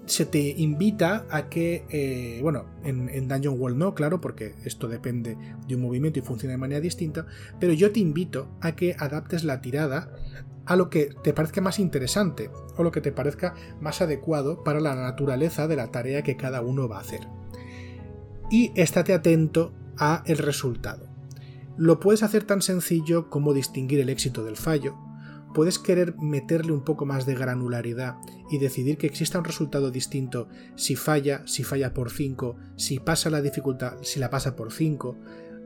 se 0.06 0.26
te 0.26 0.40
invita 0.40 1.24
a 1.30 1.48
que, 1.48 1.84
eh, 1.88 2.40
bueno, 2.42 2.66
en, 2.82 3.08
en, 3.08 3.28
Dungeon 3.28 3.60
World 3.60 3.78
no, 3.78 3.94
claro, 3.94 4.20
porque 4.20 4.56
esto 4.64 4.88
depende 4.88 5.36
de 5.68 5.76
un 5.76 5.82
movimiento 5.82 6.18
y 6.18 6.22
funciona 6.22 6.52
de 6.52 6.58
manera 6.58 6.80
distinta, 6.80 7.26
pero 7.60 7.72
yo 7.72 7.92
te 7.92 8.00
invito 8.00 8.50
a 8.60 8.74
que 8.74 8.96
adaptes 8.98 9.44
la 9.44 9.60
tirada 9.60 10.12
a 10.70 10.76
lo 10.76 10.88
que 10.88 11.12
te 11.24 11.32
parezca 11.32 11.60
más 11.60 11.80
interesante 11.80 12.48
o 12.76 12.84
lo 12.84 12.92
que 12.92 13.00
te 13.00 13.10
parezca 13.10 13.54
más 13.80 14.00
adecuado 14.02 14.62
para 14.62 14.78
la 14.78 14.94
naturaleza 14.94 15.66
de 15.66 15.74
la 15.74 15.90
tarea 15.90 16.22
que 16.22 16.36
cada 16.36 16.62
uno 16.62 16.88
va 16.88 16.98
a 16.98 17.00
hacer. 17.00 17.26
Y 18.52 18.70
estate 18.76 19.12
atento 19.12 19.74
a 19.98 20.22
el 20.26 20.38
resultado. 20.38 21.08
Lo 21.76 21.98
puedes 21.98 22.22
hacer 22.22 22.44
tan 22.44 22.62
sencillo 22.62 23.30
como 23.30 23.52
distinguir 23.52 23.98
el 23.98 24.10
éxito 24.10 24.44
del 24.44 24.56
fallo, 24.56 24.96
puedes 25.54 25.80
querer 25.80 26.14
meterle 26.18 26.70
un 26.70 26.84
poco 26.84 27.04
más 27.04 27.26
de 27.26 27.34
granularidad 27.34 28.18
y 28.48 28.58
decidir 28.58 28.96
que 28.96 29.08
exista 29.08 29.40
un 29.40 29.44
resultado 29.44 29.90
distinto 29.90 30.46
si 30.76 30.94
falla, 30.94 31.42
si 31.48 31.64
falla 31.64 31.92
por 31.92 32.10
5, 32.10 32.56
si 32.76 33.00
pasa 33.00 33.28
la 33.28 33.42
dificultad, 33.42 33.94
si 34.02 34.20
la 34.20 34.30
pasa 34.30 34.54
por 34.54 34.72
5, 34.72 35.18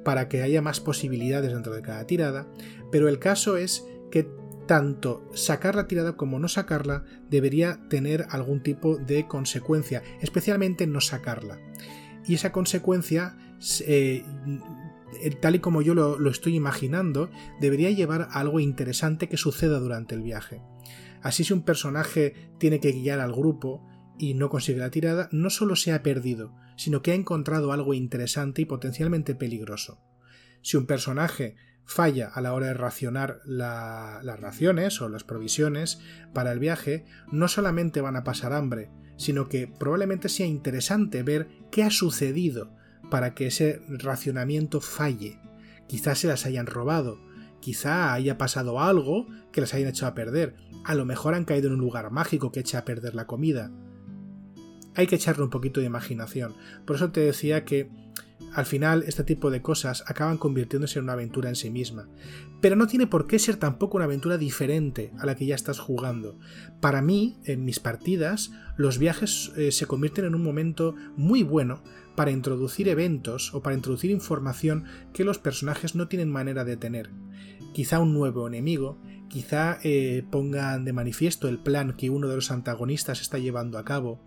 para 0.02 0.30
que 0.30 0.40
haya 0.40 0.62
más 0.62 0.80
posibilidades 0.80 1.52
dentro 1.52 1.74
de 1.74 1.82
cada 1.82 2.06
tirada, 2.06 2.48
pero 2.90 3.10
el 3.10 3.18
caso 3.18 3.58
es 3.58 3.84
que 4.10 4.26
tanto 4.66 5.30
sacar 5.34 5.74
la 5.74 5.86
tirada 5.86 6.16
como 6.16 6.38
no 6.38 6.48
sacarla 6.48 7.04
debería 7.30 7.80
tener 7.88 8.26
algún 8.30 8.62
tipo 8.62 8.96
de 8.96 9.26
consecuencia, 9.26 10.02
especialmente 10.20 10.86
no 10.86 11.00
sacarla. 11.00 11.58
Y 12.26 12.34
esa 12.34 12.52
consecuencia, 12.52 13.36
eh, 13.86 14.24
tal 15.40 15.56
y 15.56 15.58
como 15.58 15.82
yo 15.82 15.94
lo, 15.94 16.18
lo 16.18 16.30
estoy 16.30 16.54
imaginando, 16.56 17.30
debería 17.60 17.90
llevar 17.90 18.22
a 18.22 18.40
algo 18.40 18.60
interesante 18.60 19.28
que 19.28 19.36
suceda 19.36 19.78
durante 19.78 20.14
el 20.14 20.22
viaje. 20.22 20.62
Así 21.22 21.44
si 21.44 21.52
un 21.52 21.62
personaje 21.62 22.50
tiene 22.58 22.80
que 22.80 22.92
guiar 22.92 23.20
al 23.20 23.32
grupo 23.32 23.86
y 24.18 24.34
no 24.34 24.48
consigue 24.48 24.78
la 24.78 24.90
tirada, 24.90 25.28
no 25.32 25.50
solo 25.50 25.76
se 25.76 25.92
ha 25.92 26.02
perdido, 26.02 26.54
sino 26.76 27.02
que 27.02 27.12
ha 27.12 27.14
encontrado 27.14 27.72
algo 27.72 27.94
interesante 27.94 28.62
y 28.62 28.66
potencialmente 28.66 29.34
peligroso. 29.34 30.00
Si 30.62 30.76
un 30.76 30.86
personaje 30.86 31.56
falla 31.84 32.28
a 32.32 32.40
la 32.40 32.52
hora 32.52 32.68
de 32.68 32.74
racionar 32.74 33.40
las 33.44 34.40
raciones 34.40 35.00
o 35.00 35.08
las 35.08 35.24
provisiones 35.24 36.00
para 36.32 36.52
el 36.52 36.58
viaje, 36.58 37.04
no 37.30 37.48
solamente 37.48 38.00
van 38.00 38.16
a 38.16 38.24
pasar 38.24 38.52
hambre, 38.52 38.90
sino 39.16 39.48
que 39.48 39.66
probablemente 39.66 40.28
sea 40.28 40.46
interesante 40.46 41.22
ver 41.22 41.48
qué 41.70 41.82
ha 41.82 41.90
sucedido 41.90 42.74
para 43.10 43.34
que 43.34 43.48
ese 43.48 43.82
racionamiento 43.88 44.80
falle. 44.80 45.38
Quizás 45.86 46.18
se 46.20 46.28
las 46.28 46.46
hayan 46.46 46.66
robado, 46.66 47.18
Quizá 47.64 48.12
haya 48.12 48.36
pasado 48.36 48.78
algo 48.78 49.26
que 49.50 49.62
les 49.62 49.72
hayan 49.72 49.88
hecho 49.88 50.06
a 50.06 50.12
perder. 50.12 50.54
A 50.84 50.94
lo 50.94 51.06
mejor 51.06 51.32
han 51.32 51.46
caído 51.46 51.68
en 51.68 51.72
un 51.72 51.80
lugar 51.80 52.10
mágico 52.10 52.52
que 52.52 52.60
echa 52.60 52.80
a 52.80 52.84
perder 52.84 53.14
la 53.14 53.26
comida. 53.26 53.72
Hay 54.94 55.06
que 55.06 55.14
echarle 55.14 55.44
un 55.44 55.48
poquito 55.48 55.80
de 55.80 55.86
imaginación. 55.86 56.54
Por 56.84 56.96
eso 56.96 57.10
te 57.10 57.20
decía 57.20 57.64
que 57.64 57.88
al 58.54 58.66
final 58.66 59.04
este 59.06 59.24
tipo 59.24 59.50
de 59.50 59.62
cosas 59.62 60.04
acaban 60.06 60.38
convirtiéndose 60.38 60.98
en 60.98 61.04
una 61.04 61.14
aventura 61.14 61.48
en 61.48 61.56
sí 61.56 61.70
misma. 61.70 62.08
Pero 62.60 62.76
no 62.76 62.86
tiene 62.86 63.06
por 63.06 63.26
qué 63.26 63.38
ser 63.38 63.56
tampoco 63.56 63.96
una 63.96 64.04
aventura 64.04 64.38
diferente 64.38 65.12
a 65.18 65.26
la 65.26 65.34
que 65.34 65.46
ya 65.46 65.54
estás 65.54 65.80
jugando. 65.80 66.38
Para 66.80 67.02
mí, 67.02 67.38
en 67.44 67.64
mis 67.64 67.80
partidas, 67.80 68.52
los 68.76 68.98
viajes 68.98 69.52
eh, 69.56 69.72
se 69.72 69.86
convierten 69.86 70.24
en 70.24 70.34
un 70.34 70.42
momento 70.42 70.94
muy 71.16 71.42
bueno 71.42 71.82
para 72.14 72.30
introducir 72.30 72.88
eventos 72.88 73.52
o 73.54 73.62
para 73.62 73.74
introducir 73.74 74.10
información 74.10 74.84
que 75.12 75.24
los 75.24 75.38
personajes 75.38 75.94
no 75.94 76.08
tienen 76.08 76.30
manera 76.30 76.64
de 76.64 76.76
tener. 76.76 77.10
Quizá 77.72 77.98
un 77.98 78.14
nuevo 78.14 78.46
enemigo, 78.46 79.00
quizá 79.28 79.78
eh, 79.82 80.24
pongan 80.30 80.84
de 80.84 80.92
manifiesto 80.92 81.48
el 81.48 81.58
plan 81.58 81.96
que 81.96 82.08
uno 82.08 82.28
de 82.28 82.36
los 82.36 82.52
antagonistas 82.52 83.20
está 83.20 83.38
llevando 83.38 83.78
a 83.78 83.84
cabo, 83.84 84.20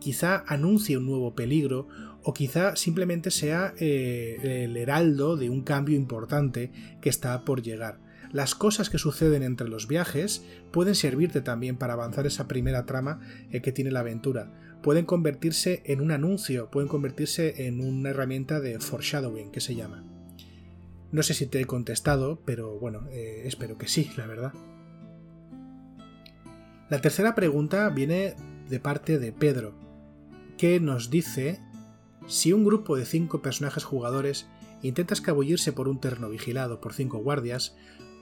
quizá 0.00 0.44
anuncie 0.46 0.98
un 0.98 1.06
nuevo 1.06 1.34
peligro 1.34 1.88
o 2.22 2.34
quizá 2.34 2.76
simplemente 2.76 3.30
sea 3.30 3.74
eh, 3.78 4.64
el 4.64 4.76
heraldo 4.76 5.36
de 5.36 5.50
un 5.50 5.62
cambio 5.62 5.96
importante 5.96 6.70
que 7.00 7.08
está 7.08 7.44
por 7.44 7.62
llegar. 7.62 7.98
Las 8.32 8.54
cosas 8.54 8.90
que 8.90 8.98
suceden 8.98 9.42
entre 9.42 9.68
los 9.68 9.88
viajes 9.88 10.44
pueden 10.70 10.94
servirte 10.94 11.40
también 11.40 11.76
para 11.76 11.94
avanzar 11.94 12.26
esa 12.26 12.46
primera 12.46 12.86
trama 12.86 13.20
eh, 13.50 13.60
que 13.60 13.72
tiene 13.72 13.90
la 13.90 14.00
aventura. 14.00 14.52
Pueden 14.82 15.04
convertirse 15.04 15.82
en 15.84 16.00
un 16.00 16.12
anuncio, 16.12 16.70
pueden 16.70 16.88
convertirse 16.88 17.66
en 17.66 17.80
una 17.80 18.10
herramienta 18.10 18.60
de 18.60 18.78
foreshadowing 18.78 19.50
que 19.50 19.60
se 19.60 19.74
llama. 19.74 20.04
No 21.12 21.24
sé 21.24 21.34
si 21.34 21.46
te 21.46 21.60
he 21.60 21.64
contestado, 21.64 22.40
pero 22.44 22.78
bueno, 22.78 23.08
eh, 23.10 23.42
espero 23.44 23.76
que 23.76 23.88
sí, 23.88 24.10
la 24.16 24.26
verdad. 24.26 24.52
La 26.88 27.00
tercera 27.00 27.34
pregunta 27.34 27.88
viene 27.88 28.34
de 28.68 28.80
parte 28.80 29.18
de 29.18 29.32
Pedro, 29.32 29.74
que 30.56 30.78
nos 30.78 31.10
dice 31.10 31.60
si 32.30 32.52
un 32.52 32.64
grupo 32.64 32.96
de 32.96 33.04
cinco 33.04 33.42
personajes 33.42 33.82
jugadores 33.82 34.48
intenta 34.82 35.14
escabullirse 35.14 35.72
por 35.72 35.88
un 35.88 36.00
terreno 36.00 36.28
vigilado 36.28 36.80
por 36.80 36.94
cinco 36.94 37.18
guardias, 37.18 37.76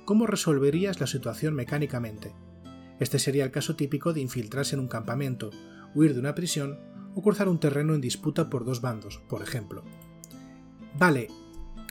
¿cómo 0.06 0.26
resolverías 0.26 0.98
la 0.98 1.06
situación 1.06 1.54
mecánicamente? 1.54 2.34
Este 3.00 3.18
sería 3.18 3.44
el 3.44 3.50
caso 3.50 3.76
típico 3.76 4.14
de 4.14 4.22
infiltrarse 4.22 4.76
en 4.76 4.80
un 4.80 4.88
campamento, 4.88 5.50
huir 5.94 6.14
de 6.14 6.20
una 6.20 6.34
prisión 6.34 6.80
o 7.14 7.22
cruzar 7.22 7.50
un 7.50 7.60
terreno 7.60 7.94
en 7.94 8.00
disputa 8.00 8.48
por 8.48 8.64
dos 8.64 8.80
bandos, 8.80 9.20
por 9.28 9.42
ejemplo. 9.42 9.84
Vale, 10.98 11.28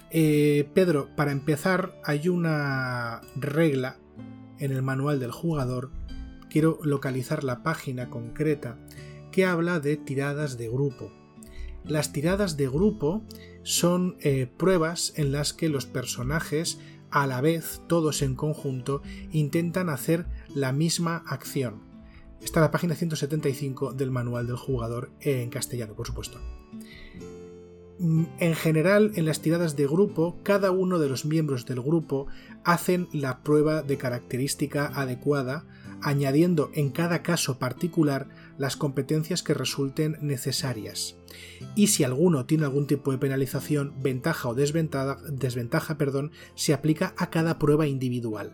eh, 0.10 0.68
Pedro, 0.74 1.16
para 1.16 1.32
empezar 1.32 2.02
hay 2.04 2.30
una 2.30 3.22
regla 3.36 4.00
en 4.58 4.72
el 4.72 4.82
manual 4.82 5.20
del 5.20 5.32
jugador, 5.32 5.92
quiero 6.50 6.80
localizar 6.82 7.44
la 7.44 7.62
página 7.62 8.10
concreta, 8.10 8.80
que 9.32 9.46
habla 9.46 9.80
de 9.80 9.98
tiradas 9.98 10.58
de 10.58 10.68
grupo. 10.68 11.12
Las 11.84 12.12
tiradas 12.12 12.58
de 12.58 12.68
grupo 12.68 13.24
son 13.64 14.18
eh, 14.22 14.48
pruebas 14.58 15.14
en 15.16 15.32
las 15.32 15.54
que 15.54 15.70
los 15.70 15.86
personajes, 15.86 16.80
a 17.12 17.28
la 17.28 17.42
vez, 17.42 17.82
todos 17.88 18.22
en 18.22 18.36
conjunto, 18.36 19.02
intentan 19.32 19.90
hacer 19.90 20.26
la 20.54 20.72
misma 20.72 21.24
acción. 21.28 21.82
Está 22.42 22.62
la 22.62 22.72
página 22.72 22.96
175 22.96 23.94
del 23.94 24.12
manual 24.12 24.48
del 24.48 24.58
jugador 24.58 25.12
en 25.22 25.50
castellano, 25.50 25.96
por 25.96 26.08
supuesto. 26.08 26.40
Mm, 28.00 28.26
en 28.40 28.56
general, 28.56 29.12
en 29.16 29.26
las 29.26 29.42
tiradas 29.42 29.76
de 29.76 29.88
grupo, 29.88 30.38
cada 30.44 30.72
uno 30.72 31.00
de 31.00 31.10
los 31.10 31.26
miembros 31.26 31.66
del 31.66 31.82
grupo 31.82 32.28
hacen 32.64 33.08
la 33.12 33.42
prueba 33.44 33.82
de 33.82 33.98
característica 33.98 34.88
adecuada, 34.88 35.66
añadiendo 36.02 36.70
en 36.74 36.90
cada 36.90 37.24
caso 37.24 37.60
particular 37.60 38.28
las 38.58 38.76
competencias 38.76 39.44
que 39.44 39.54
resulten 39.54 40.18
necesarias. 40.22 41.16
Y 41.76 41.88
si 41.88 42.04
alguno 42.04 42.46
tiene 42.46 42.66
algún 42.66 42.88
tipo 42.88 43.12
de 43.12 43.18
penalización, 43.18 43.94
ventaja 44.02 44.50
o 44.50 44.56
desventaja, 44.56 45.20
desventaja 45.30 45.98
perdón, 45.98 46.32
se 46.56 46.74
aplica 46.74 47.14
a 47.18 47.30
cada 47.30 47.60
prueba 47.60 47.88
individual. 47.88 48.54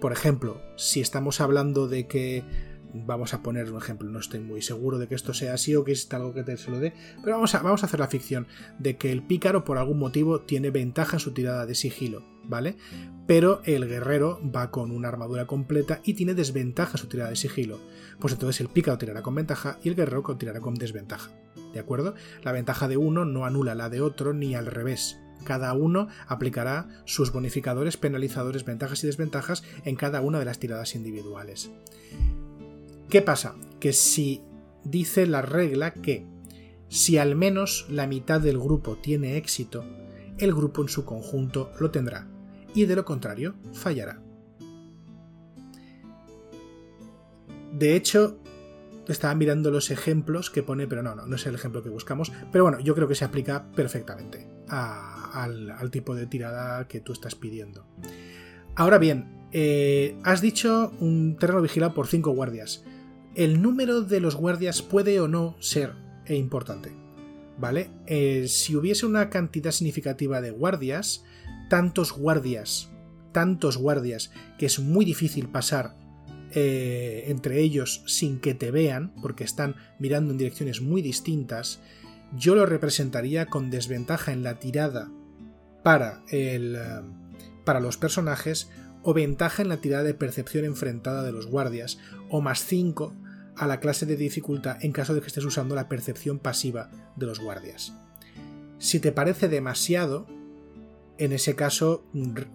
Por 0.00 0.12
ejemplo, 0.12 0.60
si 0.76 1.00
estamos 1.00 1.40
hablando 1.40 1.88
de 1.88 2.06
que 2.06 2.44
vamos 2.92 3.34
a 3.34 3.42
poner 3.42 3.70
un 3.70 3.78
ejemplo, 3.78 4.08
no 4.08 4.18
estoy 4.18 4.40
muy 4.40 4.62
seguro 4.62 4.98
de 4.98 5.08
que 5.08 5.14
esto 5.14 5.34
sea 5.34 5.54
así 5.54 5.74
o 5.74 5.84
que 5.84 5.92
es 5.92 6.12
algo 6.12 6.32
que 6.32 6.42
te 6.42 6.56
se 6.56 6.70
lo 6.70 6.78
dé, 6.78 6.92
pero 7.22 7.36
vamos 7.36 7.54
a, 7.54 7.62
vamos 7.62 7.82
a 7.82 7.86
hacer 7.86 8.00
la 8.00 8.08
ficción 8.08 8.46
de 8.78 8.96
que 8.96 9.12
el 9.12 9.22
pícaro 9.22 9.64
por 9.64 9.78
algún 9.78 9.98
motivo 9.98 10.40
tiene 10.40 10.70
ventaja 10.70 11.16
en 11.16 11.20
su 11.20 11.32
tirada 11.32 11.66
de 11.66 11.74
sigilo, 11.74 12.24
¿vale? 12.44 12.76
Pero 13.26 13.60
el 13.64 13.86
guerrero 13.86 14.40
va 14.54 14.70
con 14.70 14.90
una 14.90 15.08
armadura 15.08 15.46
completa 15.46 16.00
y 16.04 16.14
tiene 16.14 16.34
desventaja 16.34 16.92
en 16.92 16.98
su 16.98 17.08
tirada 17.08 17.30
de 17.30 17.36
sigilo. 17.36 17.80
Pues 18.20 18.32
entonces 18.32 18.60
el 18.60 18.68
pícaro 18.68 18.98
tirará 18.98 19.22
con 19.22 19.34
ventaja 19.34 19.78
y 19.82 19.88
el 19.88 19.96
guerrero 19.96 20.36
tirará 20.36 20.60
con 20.60 20.74
desventaja. 20.74 21.30
¿De 21.72 21.80
acuerdo? 21.80 22.14
La 22.42 22.52
ventaja 22.52 22.88
de 22.88 22.96
uno 22.96 23.24
no 23.24 23.44
anula 23.44 23.74
la 23.74 23.90
de 23.90 24.00
otro 24.00 24.32
ni 24.32 24.54
al 24.54 24.66
revés. 24.66 25.18
Cada 25.44 25.72
uno 25.74 26.08
aplicará 26.26 26.88
sus 27.04 27.32
bonificadores, 27.32 27.96
penalizadores, 27.96 28.64
ventajas 28.64 29.04
y 29.04 29.06
desventajas 29.06 29.62
en 29.84 29.96
cada 29.96 30.20
una 30.20 30.38
de 30.38 30.44
las 30.44 30.58
tiradas 30.58 30.94
individuales. 30.94 31.70
¿Qué 33.08 33.22
pasa? 33.22 33.54
Que 33.80 33.92
si 33.92 34.42
dice 34.84 35.26
la 35.26 35.42
regla 35.42 35.92
que 35.92 36.26
si 36.88 37.18
al 37.18 37.36
menos 37.36 37.86
la 37.90 38.06
mitad 38.06 38.40
del 38.40 38.58
grupo 38.58 38.96
tiene 38.96 39.36
éxito, 39.36 39.84
el 40.38 40.54
grupo 40.54 40.82
en 40.82 40.88
su 40.88 41.04
conjunto 41.04 41.72
lo 41.80 41.90
tendrá, 41.90 42.28
y 42.74 42.84
de 42.84 42.96
lo 42.96 43.04
contrario, 43.04 43.54
fallará. 43.72 44.20
De 47.72 47.94
hecho, 47.94 48.38
estaba 49.08 49.34
mirando 49.34 49.70
los 49.70 49.90
ejemplos 49.90 50.50
que 50.50 50.62
pone, 50.62 50.86
pero 50.86 51.02
no, 51.02 51.14
no, 51.14 51.26
no 51.26 51.36
es 51.36 51.46
el 51.46 51.54
ejemplo 51.54 51.82
que 51.82 51.90
buscamos, 51.90 52.32
pero 52.50 52.64
bueno, 52.64 52.80
yo 52.80 52.94
creo 52.94 53.08
que 53.08 53.14
se 53.14 53.24
aplica 53.24 53.70
perfectamente 53.74 54.48
al, 54.68 55.90
tipo 55.90 56.14
de 56.14 56.26
tirada 56.26 56.88
que 56.88 57.00
tú 57.00 57.12
estás 57.12 57.34
pidiendo. 57.34 57.86
Ahora 58.74 58.98
bien, 58.98 59.48
eh, 59.52 60.16
has 60.22 60.40
dicho 60.40 60.92
un 61.00 61.36
terreno 61.38 61.62
vigilado 61.62 61.94
por 61.94 62.06
5 62.06 62.30
guardias 62.30 62.84
el 63.36 63.60
número 63.60 64.00
de 64.00 64.20
los 64.20 64.34
guardias 64.34 64.82
puede 64.82 65.20
o 65.20 65.28
no 65.28 65.56
ser 65.60 65.92
importante. 66.26 66.92
¿Vale? 67.58 67.90
Eh, 68.06 68.48
si 68.48 68.76
hubiese 68.76 69.06
una 69.06 69.30
cantidad 69.30 69.70
significativa 69.70 70.40
de 70.40 70.50
guardias, 70.50 71.24
tantos 71.70 72.12
guardias, 72.12 72.90
tantos 73.32 73.78
guardias, 73.78 74.30
que 74.58 74.66
es 74.66 74.78
muy 74.78 75.04
difícil 75.04 75.48
pasar 75.48 75.96
eh, 76.52 77.24
entre 77.28 77.60
ellos 77.60 78.02
sin 78.06 78.40
que 78.40 78.54
te 78.54 78.70
vean, 78.70 79.14
porque 79.22 79.44
están 79.44 79.76
mirando 79.98 80.32
en 80.32 80.38
direcciones 80.38 80.82
muy 80.82 81.00
distintas, 81.00 81.80
yo 82.36 82.54
lo 82.54 82.66
representaría 82.66 83.46
con 83.46 83.70
desventaja 83.70 84.32
en 84.32 84.42
la 84.42 84.58
tirada 84.58 85.10
para, 85.82 86.22
el, 86.28 86.76
eh, 86.76 87.00
para 87.64 87.80
los 87.80 87.96
personajes 87.96 88.70
o 89.02 89.14
ventaja 89.14 89.62
en 89.62 89.68
la 89.68 89.78
tirada 89.78 90.02
de 90.02 90.14
percepción 90.14 90.64
enfrentada 90.64 91.22
de 91.22 91.32
los 91.32 91.46
guardias, 91.46 91.98
o 92.28 92.40
más 92.40 92.64
5 92.64 93.14
a 93.56 93.66
la 93.66 93.80
clase 93.80 94.06
de 94.06 94.16
dificultad 94.16 94.76
en 94.82 94.92
caso 94.92 95.14
de 95.14 95.20
que 95.20 95.28
estés 95.28 95.44
usando 95.44 95.74
la 95.74 95.88
percepción 95.88 96.38
pasiva 96.38 96.90
de 97.16 97.26
los 97.26 97.40
guardias. 97.40 97.92
Si 98.78 99.00
te 99.00 99.12
parece 99.12 99.48
demasiado, 99.48 100.26
en 101.18 101.32
ese 101.32 101.54
caso 101.54 102.04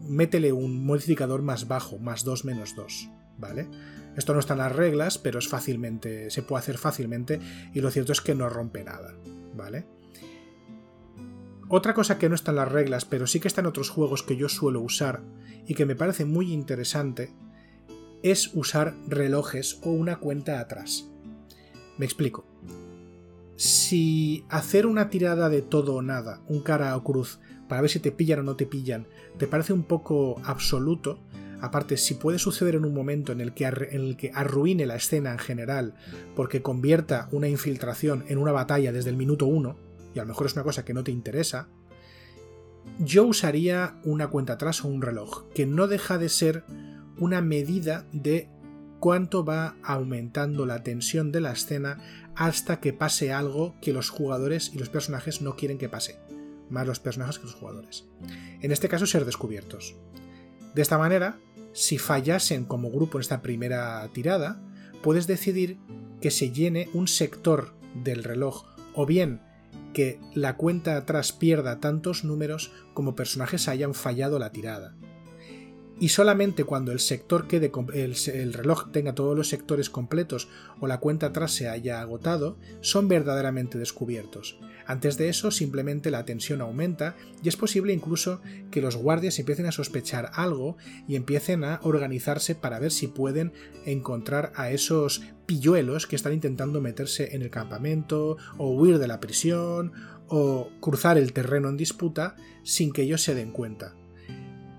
métele 0.07 0.53
un 0.53 0.85
modificador 0.85 1.41
más 1.41 1.67
bajo, 1.67 1.97
más 1.97 2.23
2 2.23 2.45
menos 2.45 2.75
2, 2.75 3.09
¿vale? 3.37 3.67
Esto 4.15 4.33
no 4.33 4.39
está 4.39 4.53
en 4.53 4.59
las 4.59 4.75
reglas, 4.75 5.17
pero 5.17 5.39
es 5.39 5.47
fácilmente, 5.47 6.29
se 6.29 6.43
puede 6.43 6.59
hacer 6.59 6.77
fácilmente 6.77 7.39
y 7.73 7.81
lo 7.81 7.89
cierto 7.91 8.11
es 8.11 8.21
que 8.21 8.35
no 8.35 8.49
rompe 8.49 8.83
nada, 8.83 9.15
¿vale? 9.55 9.87
Otra 11.69 11.93
cosa 11.93 12.19
que 12.19 12.27
no 12.27 12.35
está 12.35 12.51
en 12.51 12.57
las 12.57 12.71
reglas, 12.71 13.05
pero 13.05 13.25
sí 13.25 13.39
que 13.39 13.47
está 13.47 13.61
en 13.61 13.67
otros 13.67 13.89
juegos 13.89 14.23
que 14.23 14.35
yo 14.35 14.49
suelo 14.49 14.81
usar 14.81 15.23
y 15.65 15.73
que 15.73 15.85
me 15.85 15.95
parece 15.95 16.25
muy 16.25 16.51
interesante, 16.51 17.33
es 18.23 18.51
usar 18.53 18.95
relojes 19.07 19.79
o 19.83 19.91
una 19.91 20.17
cuenta 20.17 20.59
atrás. 20.59 21.09
Me 21.97 22.05
explico. 22.05 22.45
Si 23.55 24.45
hacer 24.49 24.87
una 24.87 25.09
tirada 25.09 25.49
de 25.49 25.61
todo 25.61 25.95
o 25.95 26.01
nada, 26.01 26.41
un 26.47 26.61
cara 26.61 26.95
o 26.97 27.03
cruz, 27.03 27.39
para 27.67 27.81
ver 27.81 27.91
si 27.91 27.99
te 27.99 28.11
pillan 28.11 28.39
o 28.39 28.43
no 28.43 28.55
te 28.55 28.65
pillan, 28.65 29.07
te 29.37 29.47
parece 29.47 29.71
un 29.71 29.83
poco 29.83 30.41
absoluto, 30.43 31.19
aparte 31.61 31.95
si 31.95 32.15
puede 32.15 32.39
suceder 32.39 32.75
en 32.75 32.85
un 32.85 32.93
momento 32.93 33.31
en 33.31 33.39
el 33.39 33.53
que, 33.53 34.31
arruine 34.33 34.85
la 34.85 34.95
escena 34.95 35.31
en 35.31 35.39
general, 35.39 35.93
porque 36.35 36.61
convierta 36.61 37.29
una 37.31 37.47
infiltración 37.47 38.25
en 38.27 38.39
una 38.39 38.51
batalla 38.51 38.91
desde 38.91 39.11
el 39.11 39.15
minuto 39.15 39.45
uno, 39.45 39.77
y 40.13 40.19
a 40.19 40.23
lo 40.23 40.29
mejor 40.29 40.47
es 40.47 40.53
una 40.53 40.63
cosa 40.63 40.83
que 40.83 40.93
no 40.93 41.03
te 41.03 41.11
interesa, 41.11 41.69
yo 42.99 43.25
usaría 43.25 43.95
una 44.03 44.29
cuenta 44.29 44.53
atrás 44.53 44.83
o 44.83 44.87
un 44.87 45.01
reloj, 45.01 45.45
que 45.53 45.67
no 45.67 45.87
deja 45.87 46.17
de 46.17 46.29
ser 46.29 46.65
una 47.21 47.39
medida 47.39 48.03
de 48.11 48.49
cuánto 48.99 49.45
va 49.45 49.75
aumentando 49.83 50.65
la 50.65 50.81
tensión 50.81 51.31
de 51.31 51.39
la 51.39 51.51
escena 51.51 51.99
hasta 52.35 52.79
que 52.79 52.93
pase 52.93 53.31
algo 53.31 53.75
que 53.79 53.93
los 53.93 54.09
jugadores 54.09 54.71
y 54.73 54.79
los 54.79 54.89
personajes 54.89 55.39
no 55.39 55.55
quieren 55.55 55.77
que 55.77 55.87
pase, 55.87 56.17
más 56.71 56.87
los 56.87 56.99
personajes 56.99 57.37
que 57.37 57.45
los 57.45 57.53
jugadores. 57.53 58.05
En 58.61 58.71
este 58.71 58.89
caso, 58.89 59.05
ser 59.05 59.25
descubiertos. 59.25 59.95
De 60.73 60.81
esta 60.81 60.97
manera, 60.97 61.39
si 61.73 61.99
fallasen 61.99 62.65
como 62.65 62.89
grupo 62.89 63.19
en 63.19 63.21
esta 63.21 63.43
primera 63.43 64.07
tirada, 64.13 64.59
puedes 65.03 65.27
decidir 65.27 65.77
que 66.21 66.31
se 66.31 66.49
llene 66.49 66.89
un 66.93 67.07
sector 67.07 67.75
del 68.03 68.23
reloj 68.23 68.65
o 68.95 69.05
bien 69.05 69.41
que 69.93 70.19
la 70.33 70.57
cuenta 70.57 70.97
atrás 70.97 71.33
pierda 71.33 71.79
tantos 71.79 72.23
números 72.23 72.71
como 72.95 73.15
personajes 73.15 73.67
hayan 73.67 73.93
fallado 73.93 74.39
la 74.39 74.51
tirada 74.51 74.95
y 76.01 76.09
solamente 76.09 76.63
cuando 76.63 76.91
el 76.91 76.99
sector 76.99 77.45
el, 77.51 78.53
reloj 78.53 78.91
tenga 78.91 79.13
todos 79.13 79.37
los 79.37 79.49
sectores 79.49 79.91
completos 79.91 80.49
o 80.79 80.87
la 80.87 80.99
cuenta 80.99 81.27
atrás 81.27 81.51
se 81.51 81.69
haya 81.69 82.01
agotado, 82.01 82.57
son 82.81 83.07
verdaderamente 83.07 83.77
descubiertos. 83.77 84.57
Antes 84.87 85.19
de 85.19 85.29
eso, 85.29 85.51
simplemente 85.51 86.09
la 86.09 86.25
tensión 86.25 86.59
aumenta 86.61 87.15
y 87.43 87.49
es 87.49 87.55
posible 87.55 87.93
incluso 87.93 88.41
que 88.71 88.81
los 88.81 88.95
guardias 88.95 89.37
empiecen 89.37 89.67
a 89.67 89.71
sospechar 89.71 90.31
algo 90.33 90.75
y 91.07 91.17
empiecen 91.17 91.63
a 91.63 91.79
organizarse 91.83 92.55
para 92.55 92.79
ver 92.79 92.91
si 92.91 93.05
pueden 93.05 93.53
encontrar 93.85 94.53
a 94.55 94.71
esos 94.71 95.21
pilluelos 95.45 96.07
que 96.07 96.15
están 96.15 96.33
intentando 96.33 96.81
meterse 96.81 97.35
en 97.35 97.43
el 97.43 97.51
campamento 97.51 98.37
o 98.57 98.71
huir 98.71 98.97
de 98.97 99.07
la 99.07 99.19
prisión 99.19 99.93
o 100.27 100.71
cruzar 100.79 101.19
el 101.19 101.31
terreno 101.31 101.69
en 101.69 101.77
disputa 101.77 102.35
sin 102.63 102.91
que 102.91 103.03
ellos 103.03 103.21
se 103.21 103.35
den 103.35 103.51
cuenta. 103.51 103.93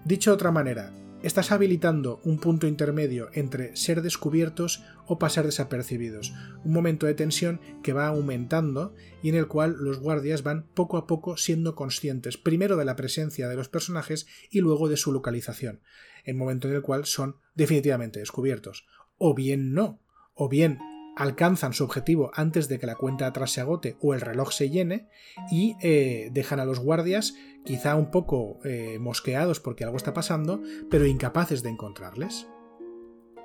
Dicho 0.04 0.30
de 0.30 0.34
otra 0.34 0.50
manera, 0.50 0.92
estás 1.22 1.52
habilitando 1.52 2.20
un 2.24 2.38
punto 2.38 2.66
intermedio 2.66 3.30
entre 3.32 3.76
ser 3.76 4.02
descubiertos 4.02 4.82
o 5.06 5.18
pasar 5.18 5.44
desapercibidos, 5.44 6.32
un 6.64 6.72
momento 6.72 7.06
de 7.06 7.14
tensión 7.14 7.60
que 7.82 7.92
va 7.92 8.08
aumentando 8.08 8.94
y 9.22 9.28
en 9.28 9.36
el 9.36 9.46
cual 9.46 9.76
los 9.78 10.00
guardias 10.00 10.42
van 10.42 10.66
poco 10.74 10.96
a 10.96 11.06
poco 11.06 11.36
siendo 11.36 11.74
conscientes 11.74 12.36
primero 12.36 12.76
de 12.76 12.84
la 12.84 12.96
presencia 12.96 13.48
de 13.48 13.56
los 13.56 13.68
personajes 13.68 14.26
y 14.50 14.60
luego 14.60 14.88
de 14.88 14.96
su 14.96 15.12
localización, 15.12 15.80
en 16.24 16.36
momento 16.36 16.68
en 16.68 16.74
el 16.74 16.82
cual 16.82 17.06
son 17.06 17.36
definitivamente 17.54 18.20
descubiertos. 18.20 18.86
O 19.18 19.34
bien 19.34 19.72
no, 19.72 20.00
o 20.34 20.48
bien 20.48 20.78
alcanzan 21.16 21.72
su 21.72 21.84
objetivo 21.84 22.30
antes 22.34 22.68
de 22.68 22.78
que 22.78 22.86
la 22.86 22.96
cuenta 22.96 23.26
atrás 23.26 23.52
se 23.52 23.60
agote 23.60 23.96
o 24.00 24.14
el 24.14 24.20
reloj 24.20 24.52
se 24.52 24.70
llene 24.70 25.08
y 25.50 25.76
eh, 25.82 26.30
dejan 26.32 26.60
a 26.60 26.64
los 26.64 26.80
guardias 26.80 27.34
quizá 27.64 27.96
un 27.96 28.10
poco 28.10 28.58
eh, 28.64 28.98
mosqueados 28.98 29.60
porque 29.60 29.84
algo 29.84 29.96
está 29.96 30.14
pasando, 30.14 30.62
pero 30.90 31.06
incapaces 31.06 31.62
de 31.62 31.70
encontrarles. 31.70 32.48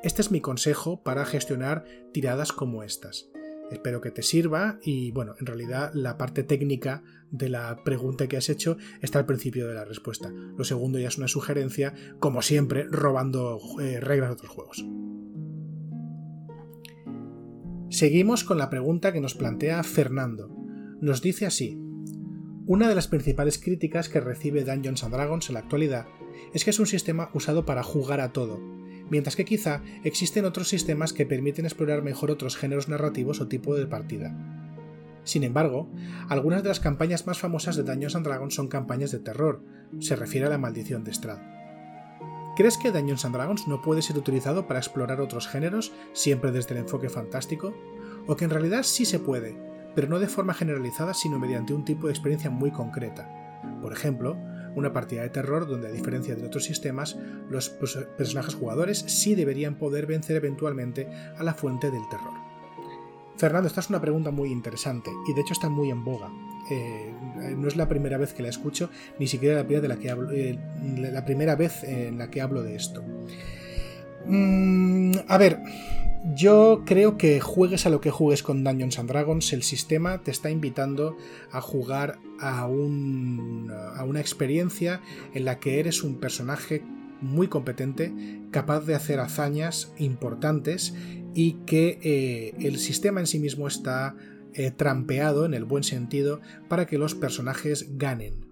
Este 0.03 0.21
es 0.21 0.31
mi 0.31 0.41
consejo 0.41 1.01
para 1.03 1.25
gestionar 1.25 1.85
tiradas 2.13 2.51
como 2.51 2.83
estas. 2.83 3.29
Espero 3.71 3.99
que 3.99 4.11
te 4.11 4.23
sirva 4.23 4.79
y 4.81 5.11
bueno, 5.11 5.35
en 5.39 5.45
realidad 5.45 5.91
la 5.93 6.17
parte 6.17 6.43
técnica 6.43 7.03
de 7.31 7.49
la 7.49 7.83
pregunta 7.83 8.27
que 8.27 8.37
has 8.37 8.47
hecho 8.47 8.77
está 9.01 9.19
al 9.19 9.25
principio 9.25 9.67
de 9.67 9.73
la 9.73 9.83
respuesta. 9.83 10.29
Lo 10.29 10.63
segundo 10.63 10.99
ya 10.99 11.09
es 11.09 11.17
una 11.17 11.27
sugerencia, 11.27 11.93
como 12.19 12.41
siempre, 12.41 12.85
robando 12.89 13.59
eh, 13.81 13.99
reglas 13.99 14.29
de 14.29 14.33
otros 14.33 14.51
juegos. 14.51 14.85
Seguimos 17.89 18.43
con 18.43 18.57
la 18.57 18.69
pregunta 18.69 19.13
que 19.13 19.21
nos 19.21 19.33
plantea 19.33 19.81
Fernando. 19.81 20.49
Nos 20.99 21.21
dice 21.21 21.45
así. 21.45 21.79
Una 22.65 22.89
de 22.89 22.95
las 22.95 23.07
principales 23.07 23.57
críticas 23.57 24.09
que 24.09 24.19
recibe 24.19 24.65
Dungeons⁇ 24.65 25.03
Dragons 25.09 25.47
en 25.47 25.53
la 25.53 25.61
actualidad 25.61 26.05
es 26.53 26.65
que 26.65 26.71
es 26.71 26.79
un 26.81 26.85
sistema 26.85 27.29
usado 27.33 27.65
para 27.65 27.83
jugar 27.83 28.19
a 28.19 28.33
todo, 28.33 28.59
mientras 29.09 29.37
que 29.37 29.45
quizá 29.45 29.83
existen 30.03 30.43
otros 30.43 30.67
sistemas 30.67 31.13
que 31.13 31.25
permiten 31.25 31.63
explorar 31.63 32.03
mejor 32.03 32.29
otros 32.29 32.57
géneros 32.57 32.89
narrativos 32.89 33.39
o 33.39 33.47
tipo 33.47 33.73
de 33.73 33.87
partida. 33.87 34.35
Sin 35.23 35.43
embargo, 35.43 35.89
algunas 36.27 36.63
de 36.63 36.69
las 36.69 36.81
campañas 36.81 37.25
más 37.25 37.39
famosas 37.39 37.77
de 37.77 37.83
Dungeons⁇ 37.83 38.15
Dragons 38.21 38.53
son 38.53 38.67
campañas 38.67 39.11
de 39.11 39.19
terror, 39.19 39.63
se 39.99 40.17
refiere 40.17 40.47
a 40.47 40.49
la 40.49 40.57
maldición 40.57 41.05
de 41.05 41.13
Strad. 41.13 41.56
¿Crees 42.57 42.79
que 42.79 42.91
Dungeons 42.91 43.23
and 43.23 43.35
Dragons 43.35 43.67
no 43.67 43.83
puede 43.83 44.01
ser 44.01 44.17
utilizado 44.17 44.65
para 44.65 44.79
explorar 44.79 45.21
otros 45.21 45.47
géneros, 45.47 45.91
siempre 46.13 46.51
desde 46.51 46.73
el 46.73 46.79
enfoque 46.79 47.07
fantástico? 47.07 47.71
¿O 48.25 48.35
que 48.35 48.45
en 48.45 48.49
realidad 48.49 48.81
sí 48.81 49.05
se 49.05 49.19
puede, 49.19 49.55
pero 49.93 50.07
no 50.07 50.17
de 50.17 50.25
forma 50.25 50.55
generalizada, 50.55 51.13
sino 51.13 51.37
mediante 51.37 51.75
un 51.75 51.85
tipo 51.85 52.07
de 52.07 52.13
experiencia 52.13 52.49
muy 52.49 52.71
concreta? 52.71 53.59
Por 53.79 53.93
ejemplo, 53.93 54.37
una 54.73 54.91
partida 54.91 55.21
de 55.21 55.29
terror 55.29 55.67
donde 55.67 55.89
a 55.89 55.91
diferencia 55.91 56.35
de 56.35 56.47
otros 56.47 56.63
sistemas, 56.63 57.15
los 57.47 57.69
personajes 57.69 58.55
jugadores 58.55 59.05
sí 59.07 59.35
deberían 59.35 59.77
poder 59.77 60.07
vencer 60.07 60.37
eventualmente 60.37 61.07
a 61.37 61.43
la 61.43 61.53
fuente 61.53 61.91
del 61.91 62.09
terror. 62.09 62.33
Fernando, 63.37 63.67
esta 63.67 63.81
es 63.81 63.89
una 63.89 64.01
pregunta 64.01 64.31
muy 64.31 64.51
interesante 64.51 65.11
y 65.27 65.33
de 65.35 65.41
hecho 65.41 65.53
está 65.53 65.69
muy 65.69 65.91
en 65.91 66.03
boga. 66.03 66.31
Eh, 66.71 67.13
no 67.55 67.67
es 67.67 67.75
la 67.75 67.87
primera 67.87 68.17
vez 68.17 68.33
que 68.33 68.43
la 68.43 68.49
escucho, 68.49 68.89
ni 69.19 69.27
siquiera 69.27 69.55
la 69.55 69.63
primera, 69.63 69.81
de 69.81 69.87
la, 69.87 69.97
que 69.97 70.09
hablo, 70.09 70.31
eh, 70.31 70.57
la 70.97 71.25
primera 71.25 71.55
vez 71.55 71.83
en 71.83 72.17
la 72.17 72.29
que 72.29 72.41
hablo 72.41 72.63
de 72.63 72.75
esto. 72.75 73.03
Mm, 74.25 75.13
a 75.27 75.37
ver, 75.37 75.59
yo 76.35 76.83
creo 76.85 77.17
que 77.17 77.39
juegues 77.39 77.85
a 77.85 77.89
lo 77.89 78.01
que 78.01 78.11
juegues 78.11 78.43
con 78.43 78.63
Dungeons 78.63 78.99
and 78.99 79.09
Dragons, 79.09 79.53
el 79.53 79.63
sistema 79.63 80.23
te 80.23 80.31
está 80.31 80.49
invitando 80.49 81.15
a 81.51 81.61
jugar 81.61 82.19
a, 82.39 82.67
un, 82.67 83.71
a 83.95 84.03
una 84.03 84.19
experiencia 84.19 85.01
en 85.33 85.45
la 85.45 85.59
que 85.59 85.79
eres 85.79 86.03
un 86.03 86.19
personaje 86.19 86.83
muy 87.21 87.47
competente, 87.47 88.13
capaz 88.51 88.81
de 88.81 88.95
hacer 88.95 89.19
hazañas 89.19 89.93
importantes 89.97 90.93
y 91.33 91.53
que 91.65 91.99
eh, 92.01 92.55
el 92.59 92.77
sistema 92.77 93.19
en 93.19 93.27
sí 93.27 93.39
mismo 93.39 93.67
está 93.67 94.15
trampeado 94.75 95.45
en 95.45 95.53
el 95.53 95.65
buen 95.65 95.83
sentido 95.83 96.41
para 96.67 96.85
que 96.85 96.97
los 96.97 97.15
personajes 97.15 97.97
ganen. 97.97 98.45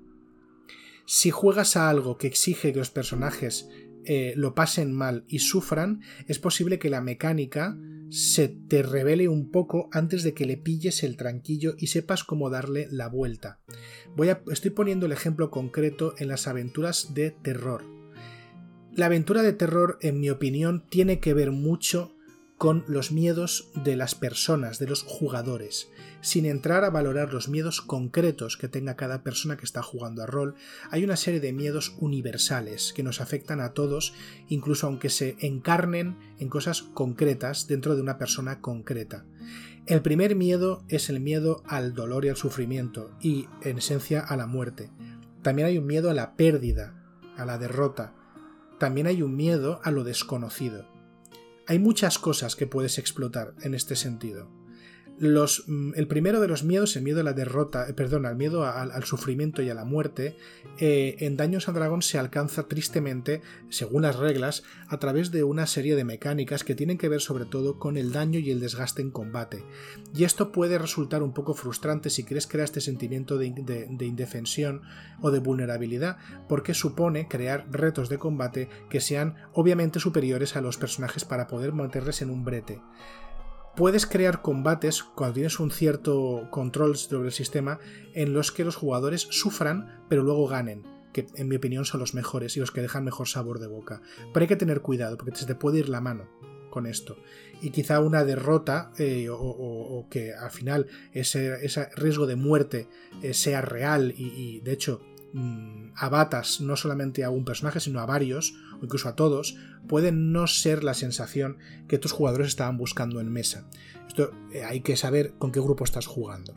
Si 1.06 1.30
juegas 1.32 1.76
a 1.76 1.90
algo 1.90 2.18
que 2.18 2.28
exige 2.28 2.74
que 2.74 2.80
los 2.80 2.90
personajes 2.90 3.70
eh, 4.06 4.34
lo 4.36 4.56
pasen 4.56 4.94
mal 4.94 5.24
y 5.28 5.40
sufran, 5.40 6.02
es 6.28 6.40
posible 6.40 6.80
que 6.80 6.90
la 6.90 7.02
mecánica 7.02 7.78
se 8.10 8.48
te 8.48 8.84
revele 8.84 9.28
un 9.28 9.52
poco 9.52 9.90
antes 9.92 10.24
de 10.24 10.34
que 10.34 10.46
le 10.46 10.58
pilles 10.58 11.04
el 11.04 11.18
tranquillo 11.18 11.76
y 11.78 11.88
sepas 11.88 12.24
cómo 12.24 12.50
darle 12.50 12.88
la 12.92 13.08
vuelta. 13.08 13.60
Voy 14.16 14.30
a, 14.30 14.42
estoy 14.52 14.72
poniendo 14.72 15.06
el 15.06 15.12
ejemplo 15.12 15.50
concreto 15.50 16.14
en 16.18 16.28
las 16.28 16.48
aventuras 16.48 17.14
de 17.14 17.32
terror. 17.32 17.84
La 18.94 19.08
aventura 19.08 19.42
de 19.42 19.54
terror, 19.54 19.98
en 20.02 20.20
mi 20.20 20.30
opinión, 20.30 20.86
tiene 20.88 21.20
que 21.20 21.34
ver 21.34 21.52
mucho 21.52 22.15
con 22.58 22.86
los 22.88 23.12
miedos 23.12 23.70
de 23.84 23.98
las 23.98 24.16
personas, 24.16 24.80
de 24.80 24.88
los 24.88 25.04
jugadores, 25.04 25.90
sin 26.22 26.46
entrar 26.46 26.86
a 26.86 26.90
valorar 26.90 27.34
los 27.34 27.50
miedos 27.50 27.82
concretos 27.82 28.56
que 28.56 28.70
tenga 28.70 28.96
cada 28.96 29.24
persona 29.24 29.58
que 29.58 29.66
está 29.66 29.84
jugando 29.84 30.24
a 30.24 30.26
rol, 30.26 30.56
hay 30.90 31.04
una 31.04 31.18
serie 31.18 31.42
de 31.42 31.52
miedos 31.52 31.96
universales 32.00 32.94
que 32.94 33.04
nos 33.04 33.20
afectan 33.20 33.60
a 33.60 33.74
todos, 33.74 34.14
incluso 34.48 34.88
aunque 34.88 35.10
se 35.10 35.36
encarnen 35.40 36.18
en 36.40 36.48
cosas 36.48 36.82
concretas 36.82 37.68
dentro 37.68 37.96
de 37.96 38.02
una 38.02 38.18
persona 38.18 38.62
concreta. 38.62 39.26
El 39.86 40.02
primer 40.02 40.36
miedo 40.36 40.84
es 40.88 41.10
el 41.10 41.20
miedo 41.20 41.62
al 41.68 41.94
dolor 41.94 42.26
y 42.26 42.30
al 42.30 42.38
sufrimiento, 42.38 43.12
y 43.22 43.48
en 43.62 43.78
esencia 43.78 44.22
a 44.22 44.38
la 44.38 44.48
muerte. 44.48 44.90
También 45.44 45.68
hay 45.68 45.78
un 45.78 45.86
miedo 45.86 46.10
a 46.10 46.16
la 46.16 46.36
pérdida, 46.36 46.96
a 47.38 47.46
la 47.46 47.60
derrota. 47.60 48.14
También 48.80 49.06
hay 49.06 49.22
un 49.22 49.36
miedo 49.36 49.80
a 49.84 49.92
lo 49.92 50.04
desconocido. 50.04 50.95
Hay 51.68 51.80
muchas 51.80 52.20
cosas 52.20 52.56
que 52.56 52.68
puedes 52.68 53.00
explotar 53.00 53.56
en 53.64 53.74
este 53.74 53.96
sentido. 53.96 54.55
Mm, 55.18 55.94
el 55.96 56.08
primero 56.08 56.42
de 56.42 56.48
los 56.48 56.64
miedos, 56.64 56.96
el 56.98 57.04
miedo 57.04 57.22
a 57.22 57.24
la 57.24 57.34
derrota, 57.34 57.88
eh, 57.88 57.94
perdón, 57.94 58.26
al 58.26 58.36
miedo 58.36 58.66
al, 58.66 59.04
sufrimiento 59.06 59.62
y 59.62 59.70
a 59.70 59.74
la 59.74 59.86
muerte, 59.86 60.36
eh, 60.78 61.16
en 61.20 61.38
Daños 61.38 61.70
a 61.70 61.72
Dragón 61.72 62.02
se 62.02 62.20
alcanza 62.20 62.68
tristemente, 62.68 63.42
según 63.70 64.02
las 64.02 64.18
reglas, 64.18 64.64
a 64.88 65.00
través 65.00 65.32
de 65.32 65.44
una 65.44 65.68
serie 65.68 65.96
de 65.96 66.04
mecánicas 66.04 66.64
que 66.64 66.76
tienen 66.76 66.98
que 66.98 67.08
ver 67.08 67.22
sobre 67.22 67.46
todo 67.46 67.80
con 67.80 67.96
el 67.96 68.12
daño 68.12 68.40
y 68.40 68.52
el 68.52 68.60
desgaste 68.60 69.02
en 69.02 69.12
combate. 69.12 69.64
Y 70.14 70.26
esto 70.26 70.52
puede 70.52 70.78
resultar 70.78 71.24
un 71.24 71.34
poco 71.34 71.54
frustrante 71.54 72.10
si 72.10 72.24
quieres 72.26 72.48
crear 72.48 72.66
este 72.66 72.82
sentimiento 72.82 73.38
de, 73.38 73.52
de 73.90 74.06
indefensión 74.06 74.82
o 75.22 75.32
de 75.32 75.40
vulnerabilidad, 75.40 76.18
porque 76.50 76.74
supone 76.74 77.28
crear 77.30 77.68
retos 77.72 78.10
de 78.10 78.18
combate 78.18 78.70
que 78.90 79.00
sean 79.00 79.36
obviamente 79.54 80.00
superiores 80.00 80.58
a 80.58 80.62
los 80.62 80.78
personajes 80.78 81.24
para 81.24 81.48
poder 81.48 81.72
mantenerles 81.72 82.22
en 82.22 82.32
un 82.32 82.44
brete 82.44 82.82
puedes 83.76 84.06
crear 84.06 84.42
combates 84.42 85.04
cuando 85.04 85.36
tienes 85.36 85.60
un 85.60 85.72
cierto 85.72 86.48
control 86.52 86.96
sobre 86.98 87.28
el 87.28 87.34
sistema 87.34 87.80
en 88.14 88.34
los 88.34 88.52
que 88.52 88.64
los 88.64 88.76
jugadores 88.76 89.28
sufran 89.30 90.04
pero 90.10 90.24
luego 90.24 90.48
ganen 90.48 90.84
que 91.16 91.28
en 91.36 91.48
mi 91.48 91.56
opinión 91.56 91.86
son 91.86 92.02
los 92.02 92.14
mejores 92.14 92.58
y 92.58 92.60
los 92.60 92.72
que 92.72 92.82
dejan 92.82 93.06
mejor 93.06 93.30
sabor 93.30 93.60
de 93.60 93.68
boca. 93.68 94.02
Pero 94.34 94.44
hay 94.44 94.48
que 94.50 94.58
tener 94.58 94.82
cuidado 94.82 95.16
porque 95.16 95.34
se 95.34 95.46
te 95.46 95.56
puede 95.56 95.80
ir 95.80 95.88
la 95.88 96.02
mano 96.02 96.28
con 96.70 96.86
esto. 96.88 97.16
Y 97.62 97.70
quizá 97.70 98.02
una 98.02 98.26
derrota 98.26 98.92
eh, 98.98 99.30
o, 99.32 100.08
que 100.10 100.34
al 100.34 100.52
final 100.52 100.88
ese, 101.14 101.58
riesgo 101.96 102.28
de 102.28 102.36
muerte 102.36 102.90
eh, 103.22 103.34
sea 103.34 103.62
real 103.62 104.14
y, 104.18 104.60
de 104.60 104.74
hecho 104.74 105.00
mm, 105.36 105.92
abatas 105.96 106.62
no 106.62 106.76
solamente 106.76 107.24
a 107.24 107.30
un 107.30 107.46
personaje 107.46 107.80
sino 107.80 108.00
a 108.00 108.06
varios 108.06 108.54
o 108.80 108.84
incluso 108.84 109.10
a 109.10 109.16
todos, 109.16 109.58
puede 109.88 110.12
no 110.12 110.48
ser 110.48 110.84
la 110.84 110.94
sensación 110.94 111.58
que 111.88 111.98
tus 111.98 112.12
jugadores 112.12 112.48
estaban 112.48 112.78
buscando 112.78 113.20
en 113.20 113.32
mesa. 113.32 113.68
Esto 114.08 114.32
eh, 114.54 114.64
hay 114.64 114.82
que 114.82 114.96
saber 114.96 115.34
con 115.38 115.52
qué 115.52 115.60
grupo 115.60 115.84
estás 115.84 116.08
jugando. 116.08 116.54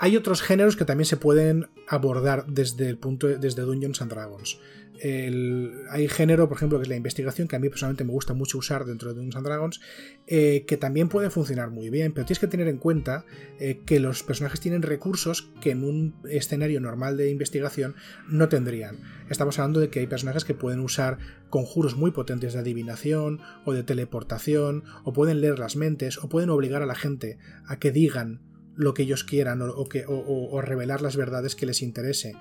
hay 0.00 0.16
otros 0.16 0.42
géneros 0.42 0.76
que 0.76 0.84
también 0.84 1.06
se 1.06 1.16
pueden 1.16 1.68
abordar 1.88 2.46
desde 2.46 2.88
el 2.88 2.98
punto 2.98 3.26
desde 3.26 3.62
Dungeons 3.62 4.00
and 4.00 4.12
Dragons 4.12 4.58
hay 5.02 6.08
género, 6.08 6.48
por 6.48 6.56
ejemplo, 6.56 6.78
que 6.78 6.82
es 6.82 6.88
la 6.88 6.96
investigación, 6.96 7.48
que 7.48 7.56
a 7.56 7.58
mí 7.58 7.68
personalmente 7.68 8.04
me 8.04 8.12
gusta 8.12 8.34
mucho 8.34 8.58
usar 8.58 8.84
dentro 8.84 9.08
de 9.08 9.14
Dungeons 9.14 9.36
and 9.36 9.46
Dragons, 9.46 9.80
eh, 10.26 10.64
que 10.66 10.76
también 10.76 11.08
puede 11.08 11.30
funcionar 11.30 11.70
muy 11.70 11.90
bien, 11.90 12.12
pero 12.12 12.26
tienes 12.26 12.38
que 12.38 12.46
tener 12.46 12.68
en 12.68 12.78
cuenta 12.78 13.24
eh, 13.58 13.80
que 13.86 14.00
los 14.00 14.22
personajes 14.22 14.60
tienen 14.60 14.82
recursos 14.82 15.50
que 15.60 15.70
en 15.70 15.84
un 15.84 16.14
escenario 16.28 16.80
normal 16.80 17.16
de 17.16 17.30
investigación 17.30 17.94
no 18.28 18.48
tendrían. 18.48 18.98
Estamos 19.30 19.58
hablando 19.58 19.80
de 19.80 19.90
que 19.90 20.00
hay 20.00 20.06
personajes 20.06 20.44
que 20.44 20.54
pueden 20.54 20.80
usar 20.80 21.18
conjuros 21.50 21.96
muy 21.96 22.10
potentes 22.10 22.52
de 22.52 22.60
adivinación 22.60 23.40
o 23.64 23.72
de 23.72 23.82
teleportación, 23.82 24.84
o 25.04 25.12
pueden 25.12 25.40
leer 25.40 25.58
las 25.58 25.76
mentes, 25.76 26.18
o 26.18 26.28
pueden 26.28 26.50
obligar 26.50 26.82
a 26.82 26.86
la 26.86 26.94
gente 26.94 27.38
a 27.66 27.78
que 27.78 27.92
digan 27.92 28.42
lo 28.74 28.94
que 28.94 29.02
ellos 29.02 29.24
quieran 29.24 29.60
o, 29.60 29.88
que, 29.88 30.04
o 30.06 30.60
revelar 30.60 31.02
las 31.02 31.16
verdades 31.16 31.56
que 31.56 31.66
les 31.66 31.82
interese 31.82 32.36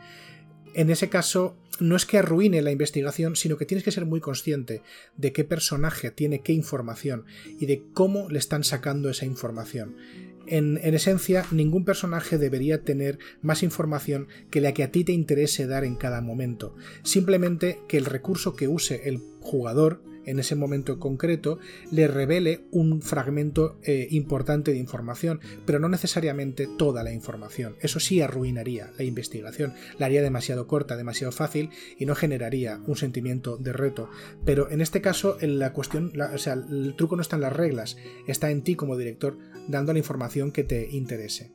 en 0.77 0.91
ese 0.91 1.09
caso 1.09 1.57
no 1.79 1.95
es 1.95 2.05
que 2.05 2.19
arruine 2.19 2.61
la 2.61 2.71
investigación, 2.71 3.35
sino 3.35 3.57
que 3.57 3.65
tienes 3.65 3.83
que 3.83 3.91
ser 3.91 4.05
muy 4.05 4.19
consciente 4.19 4.83
de 5.15 5.33
qué 5.33 5.43
personaje 5.43 6.11
tiene 6.11 6.41
qué 6.41 6.53
información 6.53 7.25
y 7.59 7.65
de 7.65 7.81
cómo 7.93 8.29
le 8.29 8.37
están 8.37 8.63
sacando 8.63 9.09
esa 9.09 9.25
información. 9.25 9.95
En, 10.45 10.77
esencia, 10.77 11.45
ningún 11.49 11.83
personaje 11.83 12.37
debería 12.37 12.83
tener 12.83 13.17
más 13.41 13.63
información 13.63 14.27
que 14.51 14.61
la 14.61 14.75
que 14.75 14.83
a 14.83 14.91
ti 14.91 15.03
te 15.03 15.13
interese 15.13 15.65
dar 15.65 15.83
en 15.83 15.95
cada 15.95 16.21
momento. 16.21 16.75
Simplemente 17.01 17.79
que 17.87 17.97
el 17.97 18.05
recurso 18.05 18.55
que 18.55 18.67
use 18.67 19.09
el 19.09 19.23
jugador 19.41 20.03
en 20.27 20.39
ese 20.39 20.55
momento 20.55 20.99
concreto 20.99 21.57
le 21.91 22.07
revele 22.07 22.65
un 22.71 23.01
fragmento 23.01 23.79
eh, 23.83 24.07
importante 24.11 24.71
de 24.71 24.77
información, 24.77 25.39
pero 25.65 25.79
no 25.79 25.89
necesariamente 25.89 26.67
toda 26.77 27.03
la 27.03 27.13
información. 27.13 27.75
Eso 27.81 27.99
sí 27.99 28.21
arruinaría 28.21 28.91
la 28.97 29.03
investigación, 29.03 29.73
la 29.97 30.05
haría 30.05 30.21
demasiado 30.21 30.67
corta, 30.67 30.97
demasiado 30.97 31.31
fácil 31.31 31.69
y 31.97 32.05
no 32.05 32.13
generaría 32.13 32.79
un 32.85 32.95
sentimiento 32.95 33.57
de 33.57 33.73
reto. 33.73 34.09
Pero 34.45 34.69
en 34.69 34.81
este 34.81 35.01
caso, 35.01 35.37
la 35.41 35.73
cuestión, 35.73 36.13
o 36.33 36.37
sea, 36.37 36.53
el 36.53 36.95
truco 36.95 37.15
no 37.15 37.21
está 37.21 37.37
en 37.37 37.41
las 37.41 37.55
reglas, 37.55 37.97
está 38.27 38.51
en 38.51 38.61
ti 38.61 38.75
como 38.75 38.97
director 38.97 39.37
dando 39.67 39.93
la 39.93 39.99
información 39.99 40.51
que 40.51 40.63
te 40.63 40.89
interese. 40.91 41.51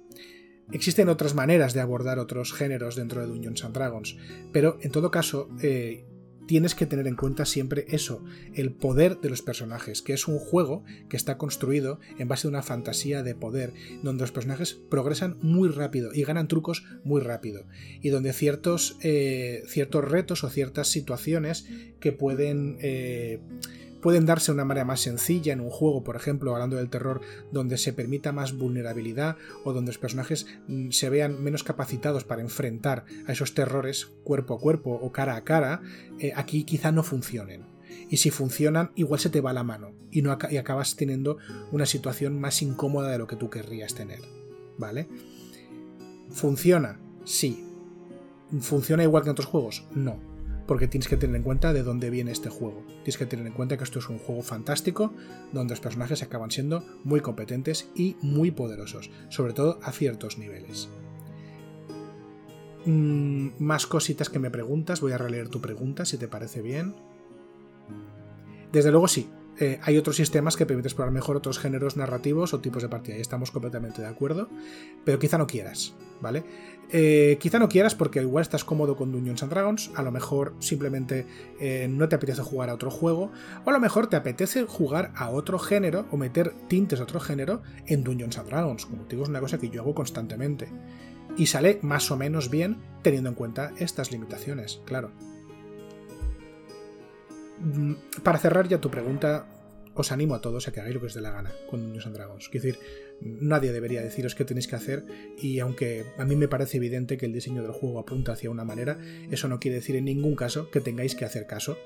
Existen 0.70 1.10
otras 1.10 1.34
maneras 1.34 1.74
de 1.74 1.80
abordar 1.80 2.18
otros 2.18 2.52
géneros 2.52 2.96
dentro 2.96 3.20
de 3.20 3.26
Dungeons 3.26 3.64
and 3.64 3.74
Dragons, 3.74 4.16
pero 4.52 4.78
en 4.80 4.90
todo 4.90 5.10
caso, 5.10 5.50
eh, 5.60 6.06
tienes 6.46 6.74
que 6.74 6.86
tener 6.86 7.06
en 7.06 7.16
cuenta 7.16 7.46
siempre 7.46 7.86
eso, 7.88 8.24
el 8.54 8.72
poder 8.72 9.20
de 9.20 9.30
los 9.30 9.42
personajes, 9.42 10.02
que 10.02 10.12
es 10.12 10.28
un 10.28 10.38
juego 10.38 10.84
que 11.08 11.16
está 11.16 11.38
construido 11.38 12.00
en 12.18 12.28
base 12.28 12.46
a 12.46 12.50
una 12.50 12.62
fantasía 12.62 13.22
de 13.22 13.34
poder, 13.34 13.72
donde 14.02 14.22
los 14.22 14.32
personajes 14.32 14.74
progresan 14.74 15.38
muy 15.40 15.68
rápido 15.68 16.12
y 16.12 16.24
ganan 16.24 16.48
trucos 16.48 16.84
muy 17.04 17.20
rápido, 17.20 17.66
y 18.00 18.08
donde 18.10 18.32
ciertos, 18.32 18.96
eh, 19.02 19.62
ciertos 19.66 20.08
retos 20.08 20.44
o 20.44 20.50
ciertas 20.50 20.88
situaciones 20.88 21.66
que 22.00 22.12
pueden... 22.12 22.76
Eh, 22.80 23.40
pueden 24.02 24.26
darse 24.26 24.52
de 24.52 24.56
una 24.56 24.64
manera 24.66 24.84
más 24.84 25.00
sencilla 25.00 25.54
en 25.54 25.60
un 25.60 25.70
juego, 25.70 26.04
por 26.04 26.16
ejemplo, 26.16 26.52
hablando 26.52 26.76
del 26.76 26.90
terror, 26.90 27.22
donde 27.52 27.78
se 27.78 27.94
permita 27.94 28.32
más 28.32 28.58
vulnerabilidad 28.58 29.36
o 29.64 29.72
donde 29.72 29.90
los 29.90 29.98
personajes 29.98 30.46
mm, 30.68 30.90
se 30.90 31.08
vean 31.08 31.42
menos 31.42 31.62
capacitados 31.62 32.24
para 32.24 32.42
enfrentar 32.42 33.06
a 33.26 33.32
esos 33.32 33.54
terrores 33.54 34.10
cuerpo 34.24 34.54
a 34.54 34.58
cuerpo 34.58 34.90
o 34.90 35.12
cara 35.12 35.36
a 35.36 35.44
cara, 35.44 35.80
eh, 36.18 36.32
aquí 36.36 36.64
quizá 36.64 36.92
no 36.92 37.02
funcionen. 37.02 37.64
Y 38.10 38.18
si 38.18 38.30
funcionan, 38.30 38.90
igual 38.96 39.20
se 39.20 39.30
te 39.30 39.40
va 39.40 39.52
la 39.52 39.64
mano 39.64 39.92
y, 40.10 40.22
no, 40.22 40.36
y 40.50 40.56
acabas 40.56 40.96
teniendo 40.96 41.38
una 41.70 41.86
situación 41.86 42.38
más 42.38 42.60
incómoda 42.60 43.10
de 43.10 43.18
lo 43.18 43.26
que 43.26 43.36
tú 43.36 43.48
querrías 43.48 43.94
tener. 43.94 44.20
¿Vale? 44.76 45.08
¿Funciona? 46.30 46.98
Sí. 47.24 47.64
¿Funciona 48.60 49.04
igual 49.04 49.22
que 49.22 49.28
en 49.28 49.32
otros 49.32 49.46
juegos? 49.46 49.86
No 49.94 50.31
porque 50.72 50.88
tienes 50.88 51.06
que 51.06 51.18
tener 51.18 51.36
en 51.36 51.42
cuenta 51.42 51.74
de 51.74 51.82
dónde 51.82 52.08
viene 52.08 52.32
este 52.32 52.48
juego. 52.48 52.82
Tienes 53.04 53.18
que 53.18 53.26
tener 53.26 53.46
en 53.46 53.52
cuenta 53.52 53.76
que 53.76 53.84
esto 53.84 53.98
es 53.98 54.08
un 54.08 54.16
juego 54.16 54.40
fantástico, 54.40 55.12
donde 55.52 55.72
los 55.72 55.80
personajes 55.80 56.22
acaban 56.22 56.50
siendo 56.50 56.82
muy 57.04 57.20
competentes 57.20 57.90
y 57.94 58.16
muy 58.22 58.52
poderosos, 58.52 59.10
sobre 59.28 59.52
todo 59.52 59.78
a 59.82 59.92
ciertos 59.92 60.38
niveles. 60.38 60.88
Mm, 62.86 63.48
más 63.58 63.86
cositas 63.86 64.30
que 64.30 64.38
me 64.38 64.50
preguntas, 64.50 65.02
voy 65.02 65.12
a 65.12 65.18
releer 65.18 65.50
tu 65.50 65.60
pregunta 65.60 66.06
si 66.06 66.16
te 66.16 66.26
parece 66.26 66.62
bien. 66.62 66.94
Desde 68.72 68.90
luego 68.92 69.08
sí, 69.08 69.28
eh, 69.58 69.78
hay 69.82 69.98
otros 69.98 70.16
sistemas 70.16 70.56
que 70.56 70.66
permiten 70.66 70.88
explorar 70.88 71.12
mejor 71.12 71.36
otros 71.36 71.58
géneros 71.58 71.96
narrativos 71.96 72.54
o 72.54 72.60
tipos 72.60 72.82
de 72.82 72.88
partida, 72.88 73.16
y 73.16 73.20
estamos 73.20 73.50
completamente 73.50 74.02
de 74.02 74.08
acuerdo, 74.08 74.48
pero 75.04 75.18
quizá 75.18 75.38
no 75.38 75.46
quieras, 75.46 75.94
¿vale? 76.20 76.44
Eh, 76.90 77.38
quizá 77.40 77.58
no 77.58 77.68
quieras 77.68 77.94
porque 77.94 78.20
igual 78.20 78.42
estás 78.42 78.64
cómodo 78.64 78.96
con 78.96 79.12
Dungeons 79.12 79.42
and 79.42 79.52
Dragons, 79.52 79.90
a 79.94 80.02
lo 80.02 80.10
mejor 80.10 80.54
simplemente 80.58 81.26
eh, 81.60 81.86
no 81.88 82.08
te 82.08 82.16
apetece 82.16 82.42
jugar 82.42 82.70
a 82.70 82.74
otro 82.74 82.90
juego, 82.90 83.30
o 83.64 83.70
a 83.70 83.72
lo 83.72 83.80
mejor 83.80 84.08
te 84.08 84.16
apetece 84.16 84.64
jugar 84.64 85.12
a 85.16 85.30
otro 85.30 85.58
género 85.58 86.06
o 86.10 86.16
meter 86.16 86.54
tintes 86.68 86.98
de 86.98 87.04
otro 87.04 87.20
género 87.20 87.62
en 87.86 88.04
Dungeons 88.04 88.38
and 88.38 88.48
Dragons, 88.48 88.86
como 88.86 89.04
te 89.04 89.16
digo, 89.16 89.22
es 89.22 89.30
una 89.30 89.40
cosa 89.40 89.58
que 89.58 89.70
yo 89.70 89.82
hago 89.82 89.94
constantemente. 89.94 90.68
Y 91.36 91.46
sale 91.46 91.78
más 91.80 92.10
o 92.10 92.16
menos 92.16 92.50
bien 92.50 92.76
teniendo 93.02 93.30
en 93.30 93.34
cuenta 93.34 93.72
estas 93.78 94.12
limitaciones, 94.12 94.82
claro. 94.84 95.12
Mm, 97.62 97.94
para 98.22 98.38
cerrar 98.38 98.68
ya 98.68 98.80
tu 98.80 98.90
pregunta, 98.90 99.46
os 99.94 100.10
animo 100.10 100.34
a 100.34 100.40
todos 100.40 100.66
a 100.66 100.72
que 100.72 100.80
hagáis 100.80 100.94
lo 100.94 101.00
que 101.00 101.06
os 101.06 101.14
dé 101.14 101.20
la 101.20 101.30
gana 101.30 101.52
con 101.68 101.80
Dungeons 101.80 102.06
and 102.06 102.16
Dragons. 102.16 102.48
Quiero 102.48 102.66
decir, 102.66 102.80
nadie 103.20 103.72
debería 103.72 104.02
deciros 104.02 104.34
qué 104.34 104.44
tenéis 104.44 104.66
que 104.66 104.76
hacer 104.76 105.04
y 105.38 105.60
aunque 105.60 106.04
a 106.18 106.24
mí 106.24 106.34
me 106.34 106.48
parece 106.48 106.78
evidente 106.78 107.16
que 107.18 107.26
el 107.26 107.32
diseño 107.32 107.62
del 107.62 107.72
juego 107.72 108.00
apunta 108.00 108.32
hacia 108.32 108.50
una 108.50 108.64
manera, 108.64 108.98
eso 109.30 109.48
no 109.48 109.60
quiere 109.60 109.76
decir 109.76 109.96
en 109.96 110.06
ningún 110.06 110.34
caso 110.34 110.70
que 110.70 110.80
tengáis 110.80 111.14
que 111.14 111.24
hacer 111.24 111.46
caso 111.46 111.76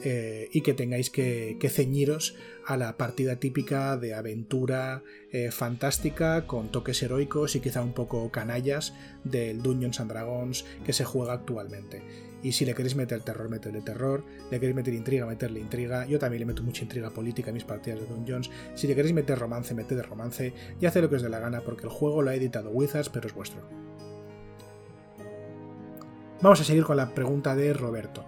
eh, 0.00 0.48
y 0.52 0.62
que 0.62 0.74
tengáis 0.74 1.10
que, 1.10 1.56
ceñiros 1.70 2.34
a 2.66 2.76
la 2.76 2.96
partida 2.96 3.36
típica 3.36 3.96
de 3.96 4.14
aventura 4.14 5.02
eh, 5.32 5.50
fantástica 5.50 6.46
con 6.46 6.70
toques 6.70 7.02
heroicos 7.02 7.54
y 7.56 7.60
quizá 7.60 7.82
un 7.82 7.92
poco 7.92 8.30
canallas 8.30 8.94
del 9.24 9.62
Dungeons 9.62 10.00
and 10.00 10.10
Dragons 10.10 10.64
que 10.84 10.92
se 10.92 11.04
juega 11.04 11.34
actualmente. 11.34 12.02
Y 12.42 12.52
si 12.52 12.64
le 12.64 12.74
queréis 12.74 12.96
meter 12.96 13.20
terror, 13.20 13.48
meterle 13.48 13.82
terror. 13.82 14.24
Le 14.50 14.58
queréis 14.58 14.74
meter 14.74 14.94
intriga, 14.94 15.26
meterle 15.26 15.60
intriga. 15.60 16.06
Yo 16.06 16.18
también 16.18 16.40
le 16.40 16.46
meto 16.46 16.62
mucha 16.62 16.82
intriga 16.82 17.10
política 17.10 17.50
a 17.50 17.54
mis 17.54 17.64
partidas 17.64 18.00
de 18.00 18.06
Dungeons. 18.06 18.50
Si 18.74 18.88
le 18.88 18.96
queréis 18.96 19.14
meter 19.14 19.38
romance, 19.38 19.74
meted 19.74 20.02
romance. 20.02 20.52
Y 20.80 20.86
haced 20.86 21.02
lo 21.02 21.08
que 21.08 21.16
os 21.16 21.22
dé 21.22 21.28
la 21.28 21.38
gana 21.38 21.60
porque 21.60 21.84
el 21.84 21.90
juego 21.90 22.20
lo 22.20 22.30
ha 22.30 22.34
editado 22.34 22.70
Wizards, 22.70 23.10
pero 23.10 23.28
es 23.28 23.34
vuestro. 23.34 23.62
Vamos 26.40 26.60
a 26.60 26.64
seguir 26.64 26.82
con 26.82 26.96
la 26.96 27.14
pregunta 27.14 27.54
de 27.54 27.72
Roberto. 27.72 28.24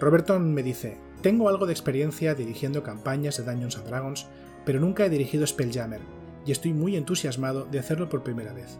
Roberto 0.00 0.40
me 0.40 0.62
dice, 0.62 0.96
tengo 1.20 1.50
algo 1.50 1.66
de 1.66 1.72
experiencia 1.72 2.34
dirigiendo 2.34 2.82
campañas 2.82 3.36
de 3.36 3.44
Dungeons 3.44 3.76
and 3.76 3.86
Dragons, 3.86 4.26
pero 4.64 4.80
nunca 4.80 5.04
he 5.04 5.10
dirigido 5.10 5.46
Spelljammer, 5.46 6.00
y 6.46 6.52
estoy 6.52 6.72
muy 6.72 6.96
entusiasmado 6.96 7.66
de 7.66 7.78
hacerlo 7.78 8.08
por 8.08 8.22
primera 8.22 8.54
vez. 8.54 8.78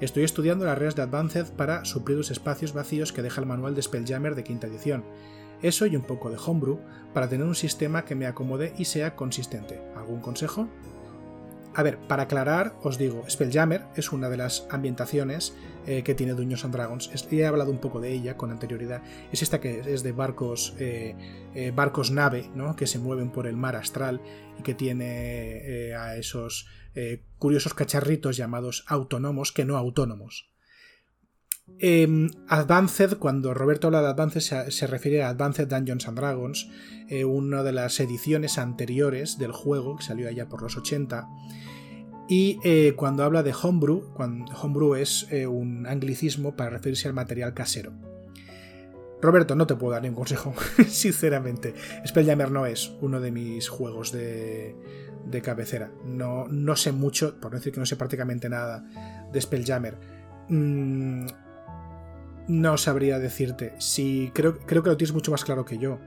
Estoy 0.00 0.22
estudiando 0.22 0.64
las 0.64 0.78
reglas 0.78 0.94
de 0.94 1.02
Advanced 1.02 1.46
para 1.56 1.84
suplir 1.84 2.16
los 2.16 2.30
espacios 2.30 2.74
vacíos 2.74 3.12
que 3.12 3.22
deja 3.22 3.40
el 3.40 3.48
manual 3.48 3.74
de 3.74 3.82
Spelljammer 3.82 4.36
de 4.36 4.44
quinta 4.44 4.68
edición. 4.68 5.04
Eso 5.62 5.84
y 5.86 5.96
un 5.96 6.02
poco 6.02 6.30
de 6.30 6.36
homebrew 6.36 6.78
para 7.12 7.28
tener 7.28 7.46
un 7.46 7.54
sistema 7.56 8.04
que 8.04 8.14
me 8.14 8.26
acomode 8.26 8.72
y 8.78 8.84
sea 8.84 9.16
consistente. 9.16 9.80
¿Algún 9.96 10.20
consejo? 10.20 10.68
A 11.74 11.82
ver, 11.82 11.98
para 11.98 12.24
aclarar, 12.24 12.74
os 12.82 12.98
digo, 12.98 13.24
Spelljammer 13.28 13.84
es 13.96 14.12
una 14.12 14.28
de 14.28 14.36
las 14.36 14.68
ambientaciones 14.70 15.54
eh, 15.86 16.02
que 16.02 16.16
tiene 16.16 16.34
Dungeons 16.34 16.64
and 16.64 16.74
Dragons. 16.74 17.10
He 17.30 17.46
hablado 17.46 17.70
un 17.70 17.78
poco 17.78 18.00
de 18.00 18.12
ella 18.12 18.36
con 18.36 18.50
anterioridad. 18.50 19.02
Es 19.30 19.42
esta 19.42 19.60
que 19.60 19.80
es 19.86 20.02
de 20.02 20.10
barcos, 20.10 20.74
eh, 20.80 21.14
eh, 21.54 21.72
barcos 21.74 22.10
nave, 22.10 22.50
¿no? 22.56 22.74
que 22.74 22.88
se 22.88 22.98
mueven 22.98 23.30
por 23.30 23.46
el 23.46 23.56
mar 23.56 23.76
astral 23.76 24.20
y 24.58 24.62
que 24.62 24.74
tiene 24.74 25.94
a 25.94 26.16
esos 26.16 26.66
curiosos 27.38 27.74
cacharritos 27.74 28.38
llamados 28.38 28.84
autónomos 28.88 29.52
que 29.52 29.64
no 29.64 29.76
autónomos. 29.76 30.50
Em, 31.78 32.30
Advanced, 32.48 33.18
cuando 33.18 33.52
Roberto 33.52 33.88
habla 33.88 34.00
de 34.00 34.08
Advanced, 34.08 34.70
se, 34.70 34.86
refiere 34.86 35.22
a 35.22 35.28
Advanced 35.28 35.68
Dungeons 35.68 36.08
and 36.08 36.18
Dragons, 36.18 36.68
una 37.26 37.62
de 37.62 37.72
las 37.72 38.00
ediciones 38.00 38.56
anteriores 38.58 39.38
del 39.38 39.52
juego, 39.52 39.96
que 39.96 40.04
salió 40.04 40.28
allá 40.28 40.48
por 40.48 40.62
los 40.62 40.76
80, 40.76 41.28
y 42.28 42.58
eh, 42.64 42.94
cuando 42.96 43.22
habla 43.22 43.42
de 43.42 43.54
homebrew, 43.54 44.02
homebrew 44.16 44.96
es 44.96 45.26
eh, 45.30 45.46
un 45.46 45.86
anglicismo 45.86 46.56
para 46.56 46.70
referirse 46.70 47.06
al 47.06 47.14
material 47.14 47.54
casero. 47.54 47.92
Roberto, 49.22 49.54
no 49.54 49.66
te 49.66 49.76
puedo 49.76 49.92
dar 49.92 50.02
ningún 50.02 50.16
consejo, 50.16 50.52
sinceramente. 50.88 51.74
Spelljammer 52.06 52.50
no 52.50 52.66
es 52.66 52.92
uno 53.00 53.20
de 53.20 53.30
mis 53.30 53.68
juegos 53.68 54.12
de, 54.12 54.74
cabecera. 55.42 55.90
No, 56.04 56.46
no, 56.48 56.76
sé 56.76 56.92
mucho, 56.92 57.40
por 57.40 57.52
no 57.52 57.58
decir 57.58 57.72
que 57.72 57.80
no 57.80 57.86
sé 57.86 57.96
prácticamente 57.96 58.48
nada 58.48 58.84
de 59.32 59.40
Spelljammer. 59.40 59.96
Mm, 60.48 61.26
no 62.48 62.76
sabría 62.76 63.18
decirte. 63.18 63.74
Si, 63.78 64.30
creo, 64.34 64.58
creo 64.58 64.82
que 64.82 64.90
lo 64.90 64.96
tienes 64.96 65.14
mucho 65.14 65.30
más 65.30 65.44
claro 65.44 65.64
que 65.64 65.78
yo. 65.78 65.98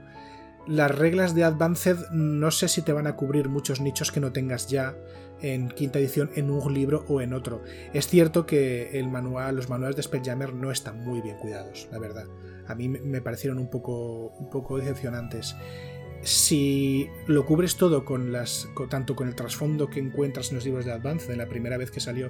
Las 0.67 0.93
reglas 0.93 1.33
de 1.33 1.45
Advanced 1.45 2.11
no 2.11 2.51
sé 2.51 2.67
si 2.67 2.81
te 2.81 2.93
van 2.93 3.07
a 3.07 3.15
cubrir 3.15 3.49
muchos 3.49 3.81
nichos 3.81 4.11
que 4.11 4.19
no 4.19 4.31
tengas 4.31 4.67
ya 4.67 4.95
en 5.41 5.69
quinta 5.69 5.99
edición 5.99 6.29
en 6.35 6.49
un 6.49 6.73
libro 6.73 7.05
o 7.07 7.21
en 7.21 7.33
otro. 7.33 7.63
Es 7.93 8.07
cierto 8.07 8.45
que 8.45 8.99
el 8.99 9.09
manual, 9.09 9.55
los 9.55 9.69
manuales 9.69 9.95
de 9.95 10.03
Spelljammer 10.03 10.53
no 10.53 10.71
están 10.71 11.03
muy 11.03 11.21
bien 11.21 11.37
cuidados, 11.37 11.87
la 11.91 11.99
verdad. 11.99 12.25
A 12.67 12.75
mí 12.75 12.87
me 12.87 13.21
parecieron 13.21 13.57
un 13.57 13.69
poco, 13.69 14.27
un 14.39 14.49
poco 14.49 14.77
decepcionantes. 14.77 15.55
Si 16.21 17.07
lo 17.27 17.45
cubres 17.45 17.77
todo 17.77 18.03
con 18.03 18.31
las. 18.31 18.67
tanto 18.89 19.15
con 19.15 19.27
el 19.27 19.35
trasfondo 19.35 19.89
que 19.89 19.99
encuentras 19.99 20.49
en 20.49 20.55
los 20.55 20.65
libros 20.65 20.85
de 20.85 20.91
Advance, 20.91 21.31
de 21.31 21.37
la 21.37 21.47
primera 21.47 21.77
vez 21.77 21.91
que 21.91 21.99
salió 21.99 22.29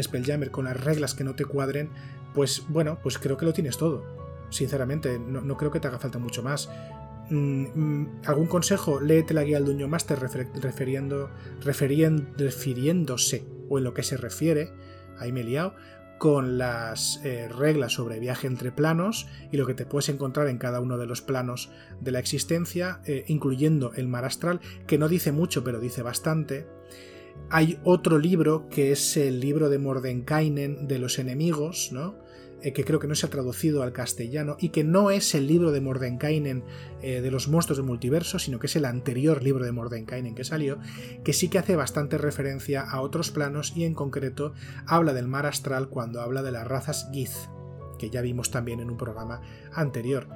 Spelljammer, 0.00 0.50
con 0.50 0.66
las 0.66 0.78
reglas 0.78 1.14
que 1.14 1.24
no 1.24 1.34
te 1.34 1.44
cuadren, 1.44 1.90
pues 2.34 2.64
bueno, 2.68 2.98
pues 3.02 3.18
creo 3.18 3.36
que 3.36 3.46
lo 3.46 3.52
tienes 3.52 3.78
todo. 3.78 4.04
Sinceramente, 4.50 5.18
no 5.18 5.56
creo 5.56 5.70
que 5.70 5.80
te 5.80 5.88
haga 5.88 5.98
falta 5.98 6.18
mucho 6.18 6.42
más. 6.42 6.68
Mm, 7.30 7.64
mm, 7.74 8.22
algún 8.26 8.48
consejo, 8.48 9.00
léete 9.00 9.34
la 9.34 9.44
guía 9.44 9.56
al 9.58 9.64
Duño 9.64 9.86
Master 9.88 10.18
refiriéndose 11.60 13.44
o 13.68 13.78
en 13.78 13.84
lo 13.84 13.94
que 13.94 14.02
se 14.02 14.16
refiere, 14.16 14.72
ahí 15.16 15.30
me 15.30 15.42
he 15.42 15.44
liado, 15.44 15.74
con 16.18 16.58
las 16.58 17.20
eh, 17.24 17.48
reglas 17.48 17.92
sobre 17.94 18.20
viaje 18.20 18.46
entre 18.46 18.72
planos 18.72 19.26
y 19.50 19.56
lo 19.56 19.66
que 19.66 19.72
te 19.72 19.86
puedes 19.86 20.10
encontrar 20.10 20.48
en 20.48 20.58
cada 20.58 20.80
uno 20.80 20.98
de 20.98 21.06
los 21.06 21.22
planos 21.22 21.70
de 22.00 22.10
la 22.10 22.18
existencia, 22.18 23.00
eh, 23.06 23.24
incluyendo 23.28 23.94
el 23.94 24.06
mar 24.06 24.26
astral, 24.26 24.60
que 24.86 24.98
no 24.98 25.08
dice 25.08 25.32
mucho 25.32 25.64
pero 25.64 25.80
dice 25.80 26.02
bastante. 26.02 26.66
Hay 27.48 27.78
otro 27.84 28.18
libro 28.18 28.68
que 28.68 28.92
es 28.92 29.16
el 29.16 29.40
libro 29.40 29.70
de 29.70 29.78
Mordenkainen 29.78 30.88
de 30.88 30.98
los 30.98 31.18
enemigos, 31.18 31.90
¿no? 31.90 32.16
Eh, 32.62 32.72
que 32.72 32.84
creo 32.84 33.00
que 33.00 33.06
no 33.06 33.14
se 33.14 33.24
ha 33.24 33.30
traducido 33.30 33.82
al 33.82 33.92
castellano 33.92 34.56
y 34.60 34.68
que 34.68 34.84
no 34.84 35.10
es 35.10 35.34
el 35.34 35.46
libro 35.46 35.72
de 35.72 35.80
Mordenkainen 35.80 36.62
eh, 37.00 37.22
de 37.22 37.30
los 37.30 37.48
monstruos 37.48 37.78
del 37.78 37.86
multiverso, 37.86 38.38
sino 38.38 38.58
que 38.58 38.66
es 38.66 38.76
el 38.76 38.84
anterior 38.84 39.42
libro 39.42 39.64
de 39.64 39.72
Mordenkainen 39.72 40.34
que 40.34 40.44
salió, 40.44 40.78
que 41.24 41.32
sí 41.32 41.48
que 41.48 41.58
hace 41.58 41.74
bastante 41.74 42.18
referencia 42.18 42.82
a 42.82 43.00
otros 43.00 43.30
planos 43.30 43.72
y 43.74 43.84
en 43.84 43.94
concreto 43.94 44.52
habla 44.86 45.14
del 45.14 45.26
mar 45.26 45.46
astral 45.46 45.88
cuando 45.88 46.20
habla 46.20 46.42
de 46.42 46.52
las 46.52 46.66
razas 46.66 47.08
Gith, 47.12 47.30
que 47.98 48.10
ya 48.10 48.20
vimos 48.20 48.50
también 48.50 48.80
en 48.80 48.90
un 48.90 48.98
programa 48.98 49.40
anterior. 49.72 50.28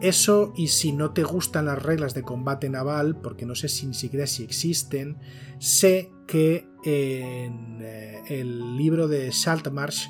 Eso, 0.00 0.52
y 0.56 0.68
si 0.68 0.92
no 0.92 1.12
te 1.12 1.22
gustan 1.22 1.66
las 1.66 1.82
reglas 1.82 2.14
de 2.14 2.22
combate 2.22 2.70
naval, 2.70 3.20
porque 3.20 3.44
no 3.44 3.54
sé 3.54 3.68
si 3.68 3.86
ni 3.86 3.94
siquiera 3.94 4.26
si 4.26 4.42
existen, 4.42 5.18
sé 5.58 6.10
que 6.26 6.66
en 6.84 7.78
eh, 7.82 8.22
el 8.28 8.76
libro 8.76 9.06
de 9.06 9.30
Saltmarsh 9.30 10.08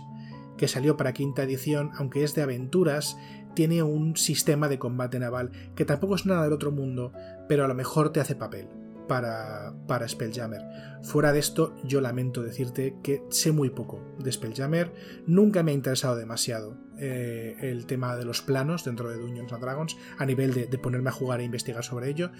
que 0.63 0.69
salió 0.69 0.97
para 0.97 1.13
quinta 1.13 1.43
edición, 1.43 1.91
aunque 1.97 2.23
es 2.23 2.37
de 2.37 2.43
aventuras, 2.43 3.19
tiene 3.53 3.83
un 3.83 4.17
sistema 4.17 4.69
de 4.69 4.79
combate 4.79 5.19
naval 5.19 5.51
que 5.75 5.85
tampoco 5.85 6.15
es 6.15 6.25
nada 6.25 6.45
del 6.45 6.53
otro 6.53 6.71
mundo, 6.71 7.13
pero 7.49 7.65
a 7.65 7.67
lo 7.67 7.75
mejor 7.75 8.13
te 8.13 8.21
hace 8.21 8.37
papel 8.37 8.69
para, 9.09 9.75
para 9.89 10.07
Spelljammer. 10.07 10.63
Fuera 11.03 11.33
de 11.33 11.41
esto, 11.41 11.75
yo 11.83 12.01
lamento 12.01 12.45
decirte 12.45 12.95
que 13.03 13.25
sé 13.29 13.51
muy 13.51 13.71
poco 13.71 14.15
de 14.21 14.31
Spelljammer, 14.31 14.93
nunca 15.27 15.65
me 15.65 15.73
ha 15.73 15.75
interesado 15.75 16.15
demasiado 16.15 16.79
eh, 16.97 17.57
el 17.63 17.85
tema 17.87 18.15
de 18.15 18.25
los 18.25 18.41
planos 18.41 18.85
dentro 18.85 19.11
de 19.11 19.19
Dungeons 19.19 19.53
and 19.53 19.65
Dragons, 19.65 19.97
a 20.17 20.25
nivel 20.25 20.55
de, 20.55 20.79
ponerme 20.79 21.09
a 21.09 21.13
jugar 21.13 21.41
e 21.41 21.45
investigar 21.45 21.83
sobre 21.83 22.09
ello, 22.09 22.31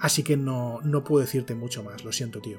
así 0.00 0.24
que 0.24 0.36
no, 0.36 0.80
no 0.82 1.04
puedo 1.04 1.20
decirte 1.24 1.54
mucho 1.54 1.84
más, 1.84 2.04
lo 2.04 2.10
siento 2.10 2.40
tío. 2.40 2.58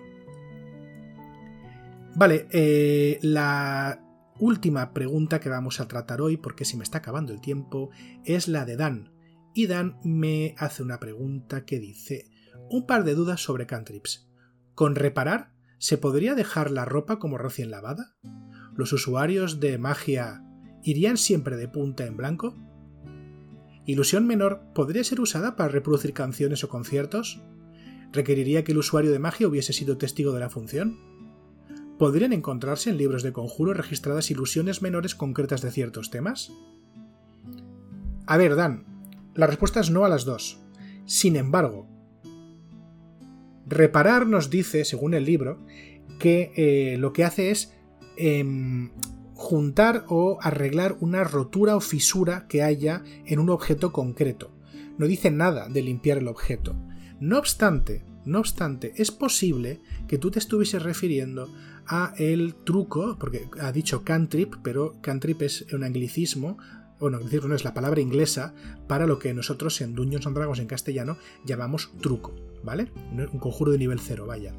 Vale, 2.15 2.47
eh, 2.52 3.19
la 3.21 4.01
última 4.41 4.91
pregunta 4.91 5.39
que 5.39 5.49
vamos 5.49 5.80
a 5.80 5.88
tratar 5.88 6.19
hoy, 6.19 6.36
porque 6.36 6.65
se 6.65 6.75
me 6.75 6.84
está 6.84 6.97
acabando 6.97 7.32
el 7.32 7.39
tiempo, 7.39 7.91
es 8.25 8.47
la 8.47 8.65
de 8.65 8.75
Dan. 8.75 9.13
Y 9.54 9.67
Dan 9.67 9.99
me 10.04 10.56
hace 10.58 10.82
una 10.82 10.99
pregunta 10.99 11.63
que 11.63 11.80
dice, 11.80 12.25
un 12.69 12.88
par 12.88 13.04
de 13.04 13.13
dudas 13.13 13.41
sobre 13.41 13.67
cantrips. 13.67 14.27
¿Con 14.73 14.95
reparar 14.95 15.54
se 15.77 15.99
podría 15.99 16.34
dejar 16.34 16.71
la 16.71 16.86
ropa 16.86 17.19
como 17.19 17.38
recién 17.38 17.69
lavada? 17.69 18.15
¿Los 18.75 18.91
usuarios 18.93 19.60
de 19.60 19.77
magia 19.77 20.43
irían 20.82 21.17
siempre 21.17 21.56
de 21.56 21.67
punta 21.67 22.08
en 22.08 22.17
blanco? 22.17 22.56
¿Ilusión 23.86 24.25
menor 24.25 24.63
podría 24.73 25.04
ser 25.04 25.21
usada 25.21 25.56
para 25.56 25.69
reproducir 25.69 26.13
canciones 26.13 26.63
o 26.63 26.69
conciertos? 26.69 27.43
¿Requeriría 28.12 28.63
que 28.63 28.71
el 28.71 28.80
usuario 28.80 29.12
de 29.12 29.19
magia 29.19 29.47
hubiese 29.47 29.71
sido 29.71 29.99
testigo 29.99 30.34
de 30.34 30.39
la 30.39 30.49
función? 30.49 31.11
¿Podrían 32.02 32.34
encontrarse 32.34 32.90
en 32.90 32.98
libros 32.98 33.22
de 33.22 33.32
conjuro 33.32 33.76
registradas 33.76 34.32
ilusiones 34.32 34.82
menores 34.82 35.14
concretas 35.14 35.62
de 35.62 35.70
ciertos 35.70 36.10
temas? 36.10 36.52
A 38.26 38.38
ver, 38.38 38.56
Dan, 38.56 38.86
la 39.36 39.46
respuesta 39.46 39.82
es 39.82 39.92
no 39.92 40.04
a 40.04 40.10
las 40.10 40.26
dos. 40.26 40.60
Sin 41.06 41.36
embargo, 41.36 41.88
reparar 43.68 44.26
nos 44.26 44.50
dice, 44.50 44.84
según 44.84 45.14
el 45.14 45.26
libro, 45.26 45.64
que 46.18 46.52
eh, 46.56 46.98
lo 46.98 47.14
que 47.14 47.24
hace 47.24 47.52
es 47.52 47.72
em, 48.18 48.90
juntar 49.36 50.06
o 50.08 50.40
arreglar 50.42 50.98
una 51.02 51.24
rotura 51.24 51.76
o 51.76 51.82
fisura 51.82 52.48
que 52.48 52.64
haya 52.64 53.04
en 53.28 53.38
un 53.38 53.52
objeto 53.52 53.94
concreto. 53.94 54.50
No 54.98 55.06
dice 55.06 55.30
nada 55.30 55.70
de 55.70 55.84
limpiar 55.84 56.18
el 56.18 56.30
objeto. 56.30 56.76
No 57.20 57.38
obstante, 57.38 58.04
no 58.26 58.40
obstante, 58.40 58.94
es 58.96 59.12
posible 59.12 59.82
que 60.08 60.18
tú 60.18 60.32
te 60.32 60.40
estuvieses 60.40 60.82
refiriendo 60.82 61.54
a 61.88 62.13
el 62.17 62.56
truco, 62.56 63.17
porque 63.20 63.50
ha 63.60 63.72
dicho 63.72 64.04
cantrip, 64.04 64.56
pero 64.63 64.96
cantrip 65.02 65.41
es 65.41 65.65
un 65.74 65.84
anglicismo, 65.84 66.58
bueno, 67.00 67.20
decir, 67.20 67.44
no 67.46 67.56
es 67.56 67.63
la 67.63 67.74
palabra 67.74 68.00
inglesa 68.00 68.54
para 68.88 69.08
lo 69.08 69.17
que 69.17 69.34
nosotros 69.34 69.82
en 69.82 69.96
Dungeons 69.96 70.28
and 70.28 70.36
Dragons 70.36 70.60
en 70.60 70.67
castellano 70.67 71.17
llamamos 71.44 71.91
truco, 72.00 72.36
¿vale? 72.63 72.91
Un 73.12 73.39
conjuro 73.39 73.72
de 73.72 73.80
nivel 73.80 74.00
0, 74.00 74.28
vaya. 74.28 74.54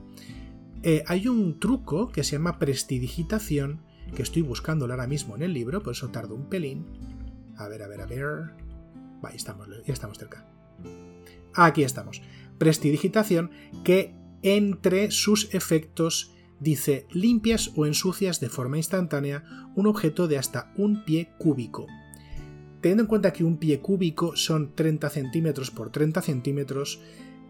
Eh, 0.82 1.04
hay 1.06 1.28
un 1.28 1.60
truco 1.60 2.10
que 2.10 2.24
se 2.24 2.32
llama 2.32 2.58
prestidigitación, 2.58 3.82
que 4.16 4.22
estoy 4.22 4.42
buscándolo 4.42 4.92
ahora 4.92 5.06
mismo 5.06 5.36
en 5.36 5.42
el 5.42 5.52
libro, 5.52 5.82
por 5.82 5.92
eso 5.92 6.08
tardo 6.08 6.34
un 6.34 6.48
pelín. 6.48 6.84
A 7.56 7.68
ver, 7.68 7.82
a 7.84 7.88
ver, 7.88 8.00
a 8.00 8.06
ver. 8.06 8.26
Vaya, 9.22 9.36
estamos, 9.36 9.68
ya 9.86 9.92
estamos 9.92 10.18
cerca. 10.18 10.44
Aquí 11.54 11.84
estamos. 11.84 12.22
Prestidigitación 12.58 13.52
que 13.84 14.16
entre 14.42 15.12
sus 15.12 15.54
efectos 15.54 16.34
dice 16.62 17.06
limpias 17.10 17.72
o 17.76 17.86
ensucias 17.86 18.40
de 18.40 18.48
forma 18.48 18.76
instantánea 18.76 19.44
un 19.74 19.86
objeto 19.86 20.28
de 20.28 20.38
hasta 20.38 20.72
un 20.76 21.04
pie 21.04 21.30
cúbico. 21.38 21.86
Teniendo 22.80 23.02
en 23.02 23.08
cuenta 23.08 23.32
que 23.32 23.44
un 23.44 23.58
pie 23.58 23.80
cúbico 23.80 24.36
son 24.36 24.74
30 24.74 25.10
centímetros 25.10 25.70
por 25.70 25.90
30 25.90 26.22
centímetros, 26.22 27.00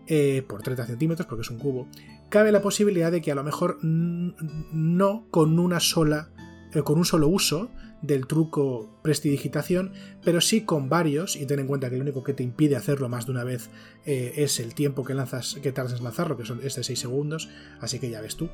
eh, 0.06 0.42
por 0.48 0.62
30 0.62 0.86
centímetros 0.86 1.26
porque 1.26 1.42
es 1.42 1.50
un 1.50 1.58
cubo, 1.58 1.88
cabe 2.28 2.52
la 2.52 2.62
posibilidad 2.62 3.12
de 3.12 3.20
que 3.20 3.32
a 3.32 3.34
lo 3.34 3.44
mejor 3.44 3.78
no 3.82 5.26
con 5.30 5.58
una 5.58 5.80
sola, 5.80 6.30
con 6.82 6.98
un 6.98 7.04
solo 7.04 7.28
uso, 7.28 7.70
del 8.02 8.26
truco 8.26 8.98
prestidigitación, 9.02 9.92
pero 10.24 10.40
sí 10.40 10.62
con 10.62 10.88
varios, 10.88 11.36
y 11.36 11.46
ten 11.46 11.60
en 11.60 11.66
cuenta 11.66 11.88
que 11.88 11.96
lo 11.96 12.02
único 12.02 12.24
que 12.24 12.34
te 12.34 12.42
impide 12.42 12.76
hacerlo 12.76 13.08
más 13.08 13.26
de 13.26 13.32
una 13.32 13.44
vez 13.44 13.70
eh, 14.04 14.32
es 14.36 14.58
el 14.58 14.74
tiempo 14.74 15.04
que 15.04 15.14
lanzas, 15.14 15.58
que 15.62 15.72
tardas 15.72 15.98
en 15.98 16.04
lanzarlo, 16.04 16.36
que 16.36 16.44
son, 16.44 16.60
es 16.62 16.74
de 16.74 16.82
6 16.82 16.98
segundos, 16.98 17.48
así 17.80 17.98
que 17.98 18.10
ya 18.10 18.20
ves 18.20 18.36
tú, 18.36 18.50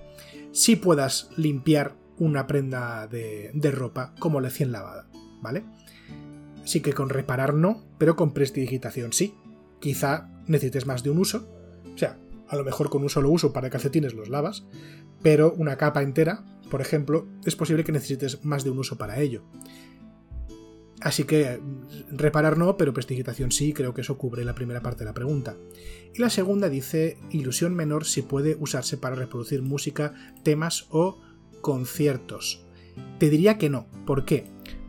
si 0.52 0.76
puedas 0.76 1.30
limpiar 1.36 1.94
una 2.18 2.46
prenda 2.46 3.06
de, 3.06 3.70
ropa 3.72 4.14
como 4.18 4.40
recién 4.40 4.72
lavada, 4.72 5.06
¿vale? 5.40 5.64
Sí 6.64 6.80
que 6.80 6.92
con 6.92 7.08
reparar 7.08 7.54
no, 7.54 7.84
pero 7.96 8.16
con 8.16 8.34
prestidigitación 8.34 9.12
sí. 9.12 9.34
Quizá 9.80 10.28
necesites 10.46 10.86
más 10.86 11.04
de 11.04 11.10
un 11.10 11.18
uso, 11.18 11.48
o 11.94 11.96
sea, 11.96 12.18
a 12.48 12.56
lo 12.56 12.64
mejor 12.64 12.90
con 12.90 13.02
un 13.02 13.10
solo 13.10 13.30
uso 13.30 13.52
para 13.52 13.70
calcetines 13.70 14.14
los 14.14 14.28
lavas, 14.28 14.66
pero 15.22 15.52
una 15.56 15.76
capa 15.76 16.02
entera 16.02 16.44
por 16.70 16.80
ejemplo, 16.80 17.26
es 17.44 17.56
posible 17.56 17.84
que 17.84 17.92
necesites 17.92 18.44
más 18.44 18.64
de 18.64 18.70
un 18.70 18.78
uso 18.78 18.96
para 18.96 19.20
ello. 19.20 19.42
Así 21.00 21.24
que 21.24 21.60
reparar 22.10 22.58
no, 22.58 22.76
pero 22.76 22.92
prestigitación 22.92 23.52
sí, 23.52 23.72
creo 23.72 23.94
que 23.94 24.00
eso 24.00 24.18
cubre 24.18 24.44
la 24.44 24.54
primera 24.54 24.82
parte 24.82 25.00
de 25.00 25.04
la 25.04 25.14
pregunta. 25.14 25.56
Y 26.14 26.20
la 26.20 26.30
segunda 26.30 26.68
dice, 26.68 27.18
ilusión 27.30 27.74
menor 27.74 28.04
si 28.04 28.22
puede 28.22 28.56
usarse 28.58 28.96
para 28.96 29.14
reproducir 29.14 29.62
música, 29.62 30.14
temas 30.42 30.86
o 30.90 31.20
conciertos. 31.60 32.66
Te 33.18 33.30
diría 33.30 33.58
que 33.58 33.70
no. 33.70 33.86
¿Por 34.06 34.24
qué? 34.24 34.46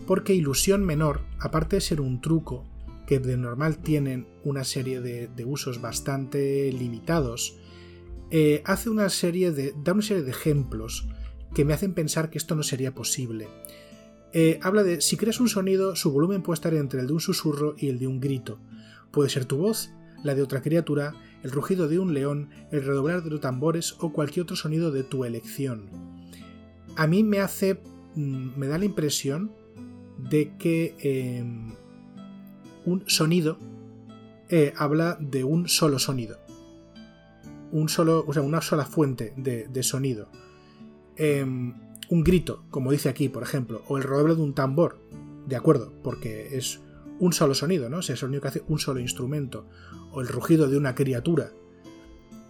Porque 0.07 0.33
ilusión 0.33 0.83
menor, 0.83 1.21
aparte 1.39 1.75
de 1.75 1.81
ser 1.81 2.01
un 2.01 2.21
truco 2.21 2.65
que 3.05 3.19
de 3.19 3.37
normal 3.37 3.77
tienen 3.77 4.27
una 4.43 4.63
serie 4.63 5.01
de, 5.01 5.45
usos 5.45 5.81
bastante 5.81 6.71
limitados, 6.71 7.59
eh, 8.31 8.61
hace 8.65 8.89
una 8.89 9.09
serie 9.09 9.51
de. 9.51 9.73
da 9.83 9.93
una 9.93 10.01
serie 10.01 10.23
de 10.23 10.31
ejemplos 10.31 11.07
que 11.53 11.65
me 11.65 11.73
hacen 11.73 11.93
pensar 11.93 12.29
que 12.29 12.37
esto 12.37 12.55
no 12.55 12.63
sería 12.63 12.93
posible. 12.93 13.47
Eh, 14.31 14.59
habla 14.61 14.83
de 14.83 15.01
si 15.01 15.17
creas 15.17 15.39
un 15.39 15.49
sonido, 15.49 15.95
su 15.95 16.11
volumen 16.11 16.43
puede 16.43 16.55
estar 16.55 16.73
entre 16.73 17.01
el 17.01 17.07
de 17.07 17.13
un 17.13 17.19
susurro 17.19 17.75
y 17.77 17.89
el 17.89 17.99
de 17.99 18.07
un 18.07 18.19
grito. 18.19 18.59
Puede 19.11 19.29
ser 19.29 19.45
tu 19.45 19.57
voz, 19.57 19.91
la 20.23 20.35
de 20.35 20.41
otra 20.41 20.61
criatura, 20.61 21.13
el 21.43 21.51
rugido 21.51 21.87
de 21.87 21.99
un 21.99 22.13
león, 22.13 22.49
el 22.71 22.83
redoblar 22.83 23.23
de 23.23 23.31
los 23.31 23.41
tambores 23.41 23.95
o 23.99 24.13
cualquier 24.13 24.43
otro 24.43 24.55
sonido 24.55 24.91
de 24.91 25.03
tu 25.03 25.25
elección. 25.25 25.89
A 26.95 27.07
mí 27.07 27.23
me 27.23 27.39
hace. 27.39 27.81
Mm, 28.15 28.57
me 28.57 28.67
da 28.67 28.77
la 28.77 28.85
impresión 28.85 29.51
de 30.17 30.55
que 30.57 30.95
em, 30.99 31.73
un 32.85 33.03
sonido 33.07 33.57
eh, 34.49 34.73
habla 34.75 35.17
de 35.19 35.43
un 35.43 35.67
solo 35.67 35.99
sonido. 35.99 36.39
un 37.71 37.87
solo, 37.87 38.25
o 38.27 38.33
sea, 38.33 38.41
una 38.41 38.61
sola 38.61 38.83
fuente 38.83 39.31
de, 39.37 39.83
sonido, 39.83 40.27
em, 41.19 41.73
un 42.09 42.23
grito, 42.23 42.63
como 42.71 42.91
dice 42.91 43.09
aquí, 43.09 43.29
por 43.29 43.43
ejemplo, 43.43 43.83
o 43.87 43.97
el 43.97 44.03
redoble 44.03 44.35
de 44.35 44.41
un 44.41 44.55
tambor, 44.55 44.99
de 45.47 45.55
acuerdo, 45.55 45.93
porque 46.03 46.57
es 46.57 46.79
un 47.19 47.33
solo 47.33 47.53
sonido, 47.53 47.89
¿no? 47.89 47.99
es 47.99 48.09
el 48.09 48.17
sonido 48.17 48.41
que 48.41 48.47
hace 48.47 48.63
un 48.67 48.79
solo 48.79 48.99
instrumento, 48.99 49.65
o 50.11 50.21
el 50.21 50.27
rugido 50.27 50.67
de 50.67 50.77
una 50.77 50.95
criatura. 50.95 51.51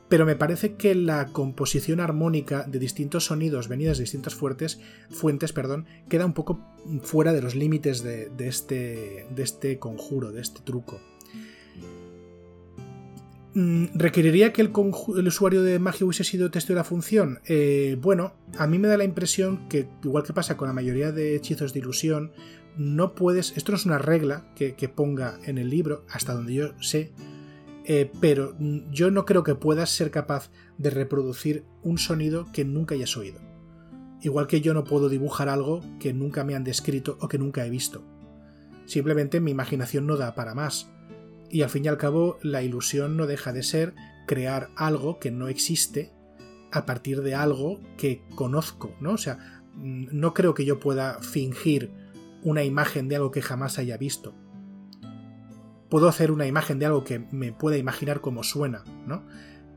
Pero 0.07 0.25
me 0.25 0.35
parece 0.35 0.75
que 0.75 0.95
la 0.95 1.27
composición 1.27 1.99
armónica 1.99 2.63
de 2.63 2.79
distintos 2.79 3.25
sonidos 3.25 3.67
venidos 3.67 3.97
de 3.97 4.05
distintas 4.05 4.33
fuentes, 4.33 4.79
fuentes 5.11 5.53
perdón, 5.53 5.85
queda 6.07 6.25
un 6.25 6.33
poco 6.33 6.59
fuera 7.03 7.31
de 7.31 7.41
los 7.41 7.55
límites 7.55 8.01
de, 8.01 8.31
este, 8.39 9.27
de 9.29 9.43
este 9.43 9.77
conjuro, 9.77 10.31
de 10.31 10.41
este 10.41 10.61
truco. 10.61 10.99
Mm, 13.59 13.87
¿Requeriría 13.93 14.53
que 14.53 14.61
el, 14.61 14.71
usuario 15.27 15.61
de 15.63 15.79
magia 15.79 16.05
hubiese 16.05 16.23
sido 16.23 16.49
texto 16.49 16.71
de 16.71 16.77
la 16.77 16.85
función? 16.85 17.41
Eh, 17.45 17.97
bueno, 18.01 18.31
a 18.57 18.67
mí 18.67 18.79
me 18.79 18.87
da 18.87 18.95
la 18.95 19.03
impresión 19.03 19.67
que, 19.67 19.89
igual 20.01 20.23
que 20.23 20.31
pasa 20.31 20.55
con 20.55 20.69
la 20.69 20.73
mayoría 20.73 21.11
de 21.11 21.35
hechizos 21.35 21.73
de 21.73 21.79
ilusión, 21.79 22.31
no 22.77 23.15
puedes. 23.15 23.57
Esto 23.57 23.73
no 23.73 23.77
es 23.77 23.85
una 23.85 23.97
regla 23.97 24.45
que, 24.55 24.73
ponga 24.87 25.37
en 25.43 25.57
el 25.57 25.69
libro, 25.69 26.05
hasta 26.09 26.33
donde 26.33 26.53
yo 26.53 26.69
sé, 26.79 27.11
eh, 27.83 28.09
pero 28.21 28.55
yo 28.91 29.11
no 29.11 29.25
creo 29.25 29.43
que 29.43 29.55
puedas 29.55 29.89
ser 29.89 30.09
capaz 30.09 30.51
de 30.77 30.91
reproducir 30.91 31.65
un 31.83 31.97
sonido 31.97 32.47
que 32.53 32.63
nunca 32.63 32.95
hayas 32.95 33.17
oído. 33.17 33.41
Igual 34.21 34.47
que 34.47 34.61
yo 34.61 34.73
no 34.73 34.85
puedo 34.85 35.09
dibujar 35.09 35.49
algo 35.49 35.81
que 35.99 36.13
nunca 36.13 36.45
me 36.45 36.55
han 36.55 36.63
descrito 36.63 37.17
o 37.19 37.27
que 37.27 37.37
nunca 37.37 37.65
he 37.65 37.69
visto. 37.69 38.05
Simplemente 38.85 39.41
mi 39.41 39.51
imaginación 39.51 40.07
no 40.07 40.15
da 40.15 40.33
para 40.33 40.55
más 40.55 40.89
y 41.49 41.61
al 41.61 41.69
fin 41.69 41.85
y 41.85 41.87
al 41.87 41.97
cabo, 41.97 42.37
la 42.41 42.61
ilusión 42.61 43.17
no 43.17 43.27
deja 43.27 43.53
de 43.53 43.63
ser 43.63 43.93
crear 44.27 44.69
algo 44.75 45.19
que 45.19 45.31
no 45.31 45.47
existe 45.47 46.11
a 46.71 46.85
partir 46.85 47.21
de 47.21 47.35
algo 47.35 47.79
que 47.97 48.21
conozco, 48.35 48.95
¿no? 48.99 49.13
O 49.13 49.17
sea, 49.17 49.63
mm, 49.75 50.07
no 50.11 50.33
creo 50.33 50.53
que 50.53 50.65
yo 50.65 50.79
pueda 50.79 51.19
fingir 51.21 51.91
una 52.43 52.63
imagen 52.63 53.07
de 53.07 53.15
algo 53.15 53.31
que 53.31 53.41
jamás 53.41 53.79
haya 53.79 53.97
visto. 53.97 54.33
Puedo 55.89 56.07
hacer 56.07 56.31
una 56.31 56.45
imagen 56.45 56.77
de 56.77 56.85
algo 56.85 57.03
que 57.03 57.19
me 57.31 57.51
pueda 57.51 57.77
imaginar 57.77 58.21
como 58.21 58.43
suena, 58.43 58.83
¿no? 59.07 59.25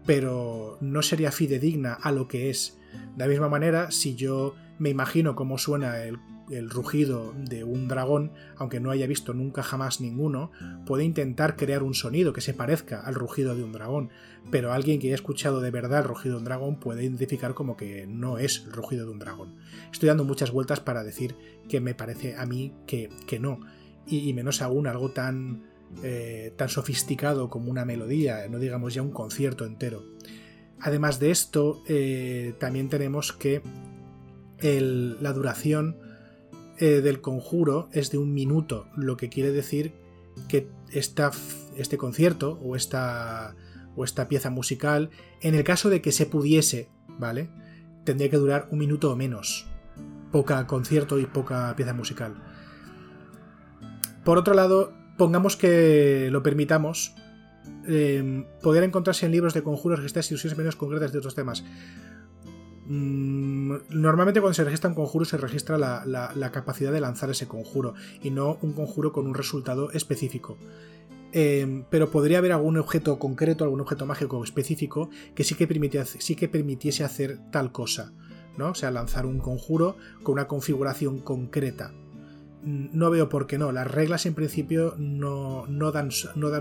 Pero 0.05 0.77
no 0.81 1.03
sería 1.03 1.33
fidedigna 1.33 1.95
a 1.95 2.13
lo 2.13 2.29
que 2.29 2.51
es. 2.51 2.79
De 3.17 3.25
la 3.25 3.29
misma 3.29 3.49
manera, 3.49 3.91
si 3.91 4.15
yo 4.15 4.55
me 4.79 4.91
imagino 4.91 5.35
cómo 5.35 5.57
suena 5.57 6.03
el 6.03 6.19
el 6.53 6.71
rugido 6.71 7.35
de 7.37 7.65
un 7.65 7.88
dragón, 7.88 8.33
aunque 8.57 8.79
no 8.79 8.91
haya 8.91 9.07
visto 9.07 9.33
nunca 9.33 9.62
jamás 9.62 10.01
ninguno, 10.01 10.51
puede 10.87 11.05
intentar 11.05 11.57
crear 11.57 11.83
un 11.83 11.95
sonido 11.95 12.33
que 12.33 12.41
se 12.41 12.55
parezca 12.55 13.01
al 13.01 13.15
rugido 13.15 13.57
de 13.57 13.65
un 13.65 13.73
dragón, 13.73 14.11
pero 14.51 14.73
alguien 14.73 15.01
que 15.01 15.09
haya 15.09 15.15
escuchado 15.15 15.61
de 15.61 15.71
verdad 15.71 16.01
el 16.01 16.09
rugido 16.09 16.35
de 16.35 16.38
un 16.41 16.45
dragón 16.45 16.79
puede 16.79 17.03
identificar 17.03 17.55
como 17.55 17.77
que 17.77 18.07
no 18.07 18.38
es 18.38 18.65
el 18.67 18.73
rugido 18.73 19.07
de 19.07 19.12
un 19.12 19.19
dragón. 19.19 19.57
Estoy 19.91 20.09
dando 20.09 20.25
muchas 20.25 20.51
vueltas 20.51 20.81
para 20.81 21.05
decir 21.05 21.35
que 21.69 21.81
me 21.81 21.95
parece 21.95 22.37
a 22.37 22.45
mí 22.45 22.75
que, 22.87 23.09
no, 23.41 23.61
y, 24.07 24.33
menos 24.35 24.61
aún 24.61 24.87
algo 24.87 25.11
tan, 25.11 25.65
eh, 26.03 26.53
tan 26.57 26.69
sofisticado 26.69 27.49
como 27.49 27.71
una 27.71 27.85
melodía, 27.85 28.47
no 28.49 28.59
digamos 28.59 28.95
ya 28.95 29.03
un 29.03 29.12
concierto 29.12 29.65
entero. 29.65 30.05
Además 30.81 31.19
de 31.21 31.31
esto, 31.31 31.83
eh, 31.88 32.55
también 32.59 32.88
tenemos 32.88 33.33
que 33.33 33.62
la 34.62 35.33
duración 35.33 35.97
del 36.87 37.21
conjuro 37.21 37.88
es 37.92 38.11
de 38.11 38.18
un 38.18 38.35
minuto, 38.35 38.87
lo 38.97 39.16
que 39.16 39.29
quiere 39.29 39.53
decir 39.53 39.95
que 40.49 40.68
este 40.92 41.99
concierto 41.99 42.59
o 42.62 42.77
esta, 42.77 43.55
o 43.97 44.05
esta 44.05 44.29
pieza 44.29 44.51
musical, 44.51 45.11
en 45.40 45.55
el 45.55 45.64
caso 45.64 45.90
de 45.90 46.01
que 46.03 46.12
se 46.12 46.27
pudiese, 46.27 46.88
¿vale? 47.18 47.51
Tendría 48.05 48.31
que 48.31 48.37
durar 48.37 48.68
un 48.71 48.79
minuto 48.79 49.11
o 49.11 49.16
menos. 49.16 49.66
Poca 50.31 50.66
concierto 50.66 51.18
y 51.18 51.27
poca 51.27 51.75
pieza 51.77 51.92
musical. 51.92 52.35
Por 54.25 54.38
otro 54.38 54.55
lado, 54.55 54.92
pongamos 55.18 55.57
que 55.57 56.29
lo 56.31 56.42
permitamos, 56.42 57.14
eh, 57.87 58.45
poder 58.62 58.85
encontrarse 58.85 59.27
en 59.27 59.33
libros 59.33 59.55
de 59.55 59.62
conjuros, 59.62 60.01
estas 60.05 60.31
ilusiones 60.31 60.59
menos 60.59 60.77
concretas 60.77 61.12
de 61.12 61.18
otros 61.18 61.35
temas. 61.35 61.64
Mm, 62.87 63.75
normalmente 63.90 64.40
cuando 64.40 64.55
se 64.55 64.64
registra 64.64 64.90
un 64.90 64.97
conjuro 64.97 65.25
se 65.25 65.37
registra 65.37 65.79
la, 65.79 66.51
capacidad 66.53 66.92
de 66.92 67.01
lanzar 67.01 67.31
ese 67.31 67.47
conjuro 67.47 67.95
y 68.23 68.31
no 68.31 68.59
un 68.61 68.73
conjuro 68.73 69.12
con 69.12 69.27
un 69.27 69.35
resultado 69.35 69.90
específico. 69.92 70.57
Em, 71.33 71.85
pero 71.88 72.11
podría 72.11 72.38
haber 72.38 72.53
algún 72.53 72.77
objeto 72.77 73.18
concreto, 73.18 73.64
algún 73.64 73.81
objeto 73.81 74.05
mágico 74.05 74.42
específico 74.45 75.09
que 75.35 75.45
sí 75.45 75.55
que, 75.55 75.66
permitiese 76.49 77.05
hacer 77.05 77.38
tal 77.51 77.73
cosa, 77.73 78.12
¿no? 78.59 78.71
O 78.71 78.75
sea, 78.75 78.90
lanzar 78.90 79.25
un 79.25 79.38
conjuro 79.38 79.97
con 80.23 80.35
una 80.35 80.47
configuración 80.47 81.21
concreta. 81.21 81.92
Mm, 82.64 82.88
no 82.92 83.11
veo 83.11 83.29
por 83.29 83.47
qué 83.47 83.57
no. 83.59 83.73
Las 83.73 83.90
reglas 83.90 84.27
en 84.27 84.35
principio 84.35 84.95
no 84.99 85.92
dan 85.92 86.11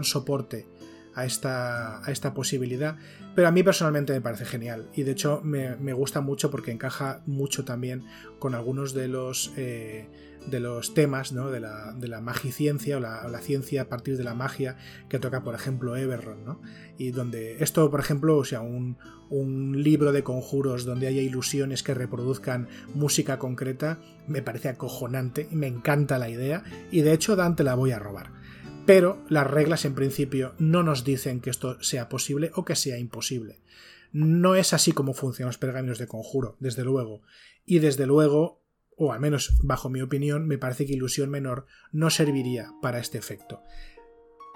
soporte 0.04 0.68
a 1.14 1.26
esta, 1.26 2.06
a 2.06 2.12
esta 2.12 2.34
posibilidad, 2.34 2.98
pero 3.36 3.48
a 3.48 3.52
mí 3.52 3.64
personalmente 3.64 4.14
me 4.14 4.22
parece 4.22 4.46
genial 4.46 4.90
y 4.94 5.04
de 5.04 5.12
hecho 5.12 5.42
me, 5.44 5.94
gusta 5.94 6.22
mucho 6.22 6.52
porque 6.52 6.72
encaja 6.72 7.22
mucho 7.26 7.66
también 7.66 8.04
con 8.40 8.56
algunos 8.56 8.94
de 8.94 9.08
los, 9.08 9.52
eh, 9.58 10.08
de 10.48 10.60
los 10.60 10.94
temas 10.94 11.32
¿no? 11.32 11.52
de, 11.52 11.60
la, 11.60 11.94
de 11.94 12.08
la 12.08 12.22
magiciencia 12.22 12.98
o 12.98 13.00
la, 13.00 13.40
ciencia 13.42 13.84
a 13.84 13.86
partir 13.86 14.18
de 14.18 14.24
la 14.24 14.34
magia 14.34 14.78
que 15.10 15.20
toca 15.20 15.44
por 15.44 15.56
ejemplo 15.56 15.96
Everron 15.96 16.46
¿no? 16.46 16.62
y 16.98 17.12
donde 17.12 17.64
esto 17.64 17.90
por 17.90 18.00
ejemplo 18.00 18.38
o 18.38 18.46
sea 18.46 18.62
un, 18.62 18.98
un 19.30 19.82
libro 19.84 20.12
de 20.12 20.24
conjuros 20.24 20.86
donde 20.86 21.08
haya 21.08 21.22
ilusiones 21.22 21.84
que 21.84 21.94
reproduzcan 21.94 22.68
música 22.94 23.40
concreta 23.40 24.00
me 24.28 24.42
parece 24.42 24.70
acojonante 24.70 25.48
y 25.52 25.56
me 25.56 25.68
encanta 25.68 26.20
la 26.20 26.30
idea 26.30 26.64
y 26.92 27.02
de 27.02 27.14
hecho 27.14 27.36
Dante 27.36 27.64
la 27.64 27.76
voy 27.76 27.92
a 27.92 28.00
robar 28.00 28.41
pero 28.92 29.24
las 29.30 29.50
reglas 29.50 29.86
en 29.86 29.96
principio 29.96 30.54
no 30.60 30.84
nos 30.84 31.06
dicen 31.06 31.40
que 31.40 31.50
esto 31.50 31.82
sea 31.82 32.10
posible 32.10 32.52
o 32.56 32.66
que 32.66 32.76
sea 32.76 32.98
imposible. 32.98 33.62
No 34.12 34.56
es 34.56 34.74
así 34.74 34.92
como 34.92 35.14
funcionan 35.14 35.48
los 35.48 35.58
pergaminos 35.58 35.98
de 35.98 36.08
conjuro, 36.08 36.58
desde 36.60 36.84
luego. 36.84 37.22
Y 37.66 37.80
desde 37.80 38.06
luego, 38.06 38.66
o 38.98 39.14
al 39.14 39.22
menos 39.22 39.58
bajo 39.64 39.90
mi 39.90 40.02
opinión, 40.02 40.46
me 40.46 40.58
parece 40.58 40.86
que 40.86 40.92
ilusión 40.92 41.30
menor 41.30 41.68
no 41.94 42.10
serviría 42.10 42.74
para 42.82 43.00
este 43.00 43.18
efecto. 43.18 43.64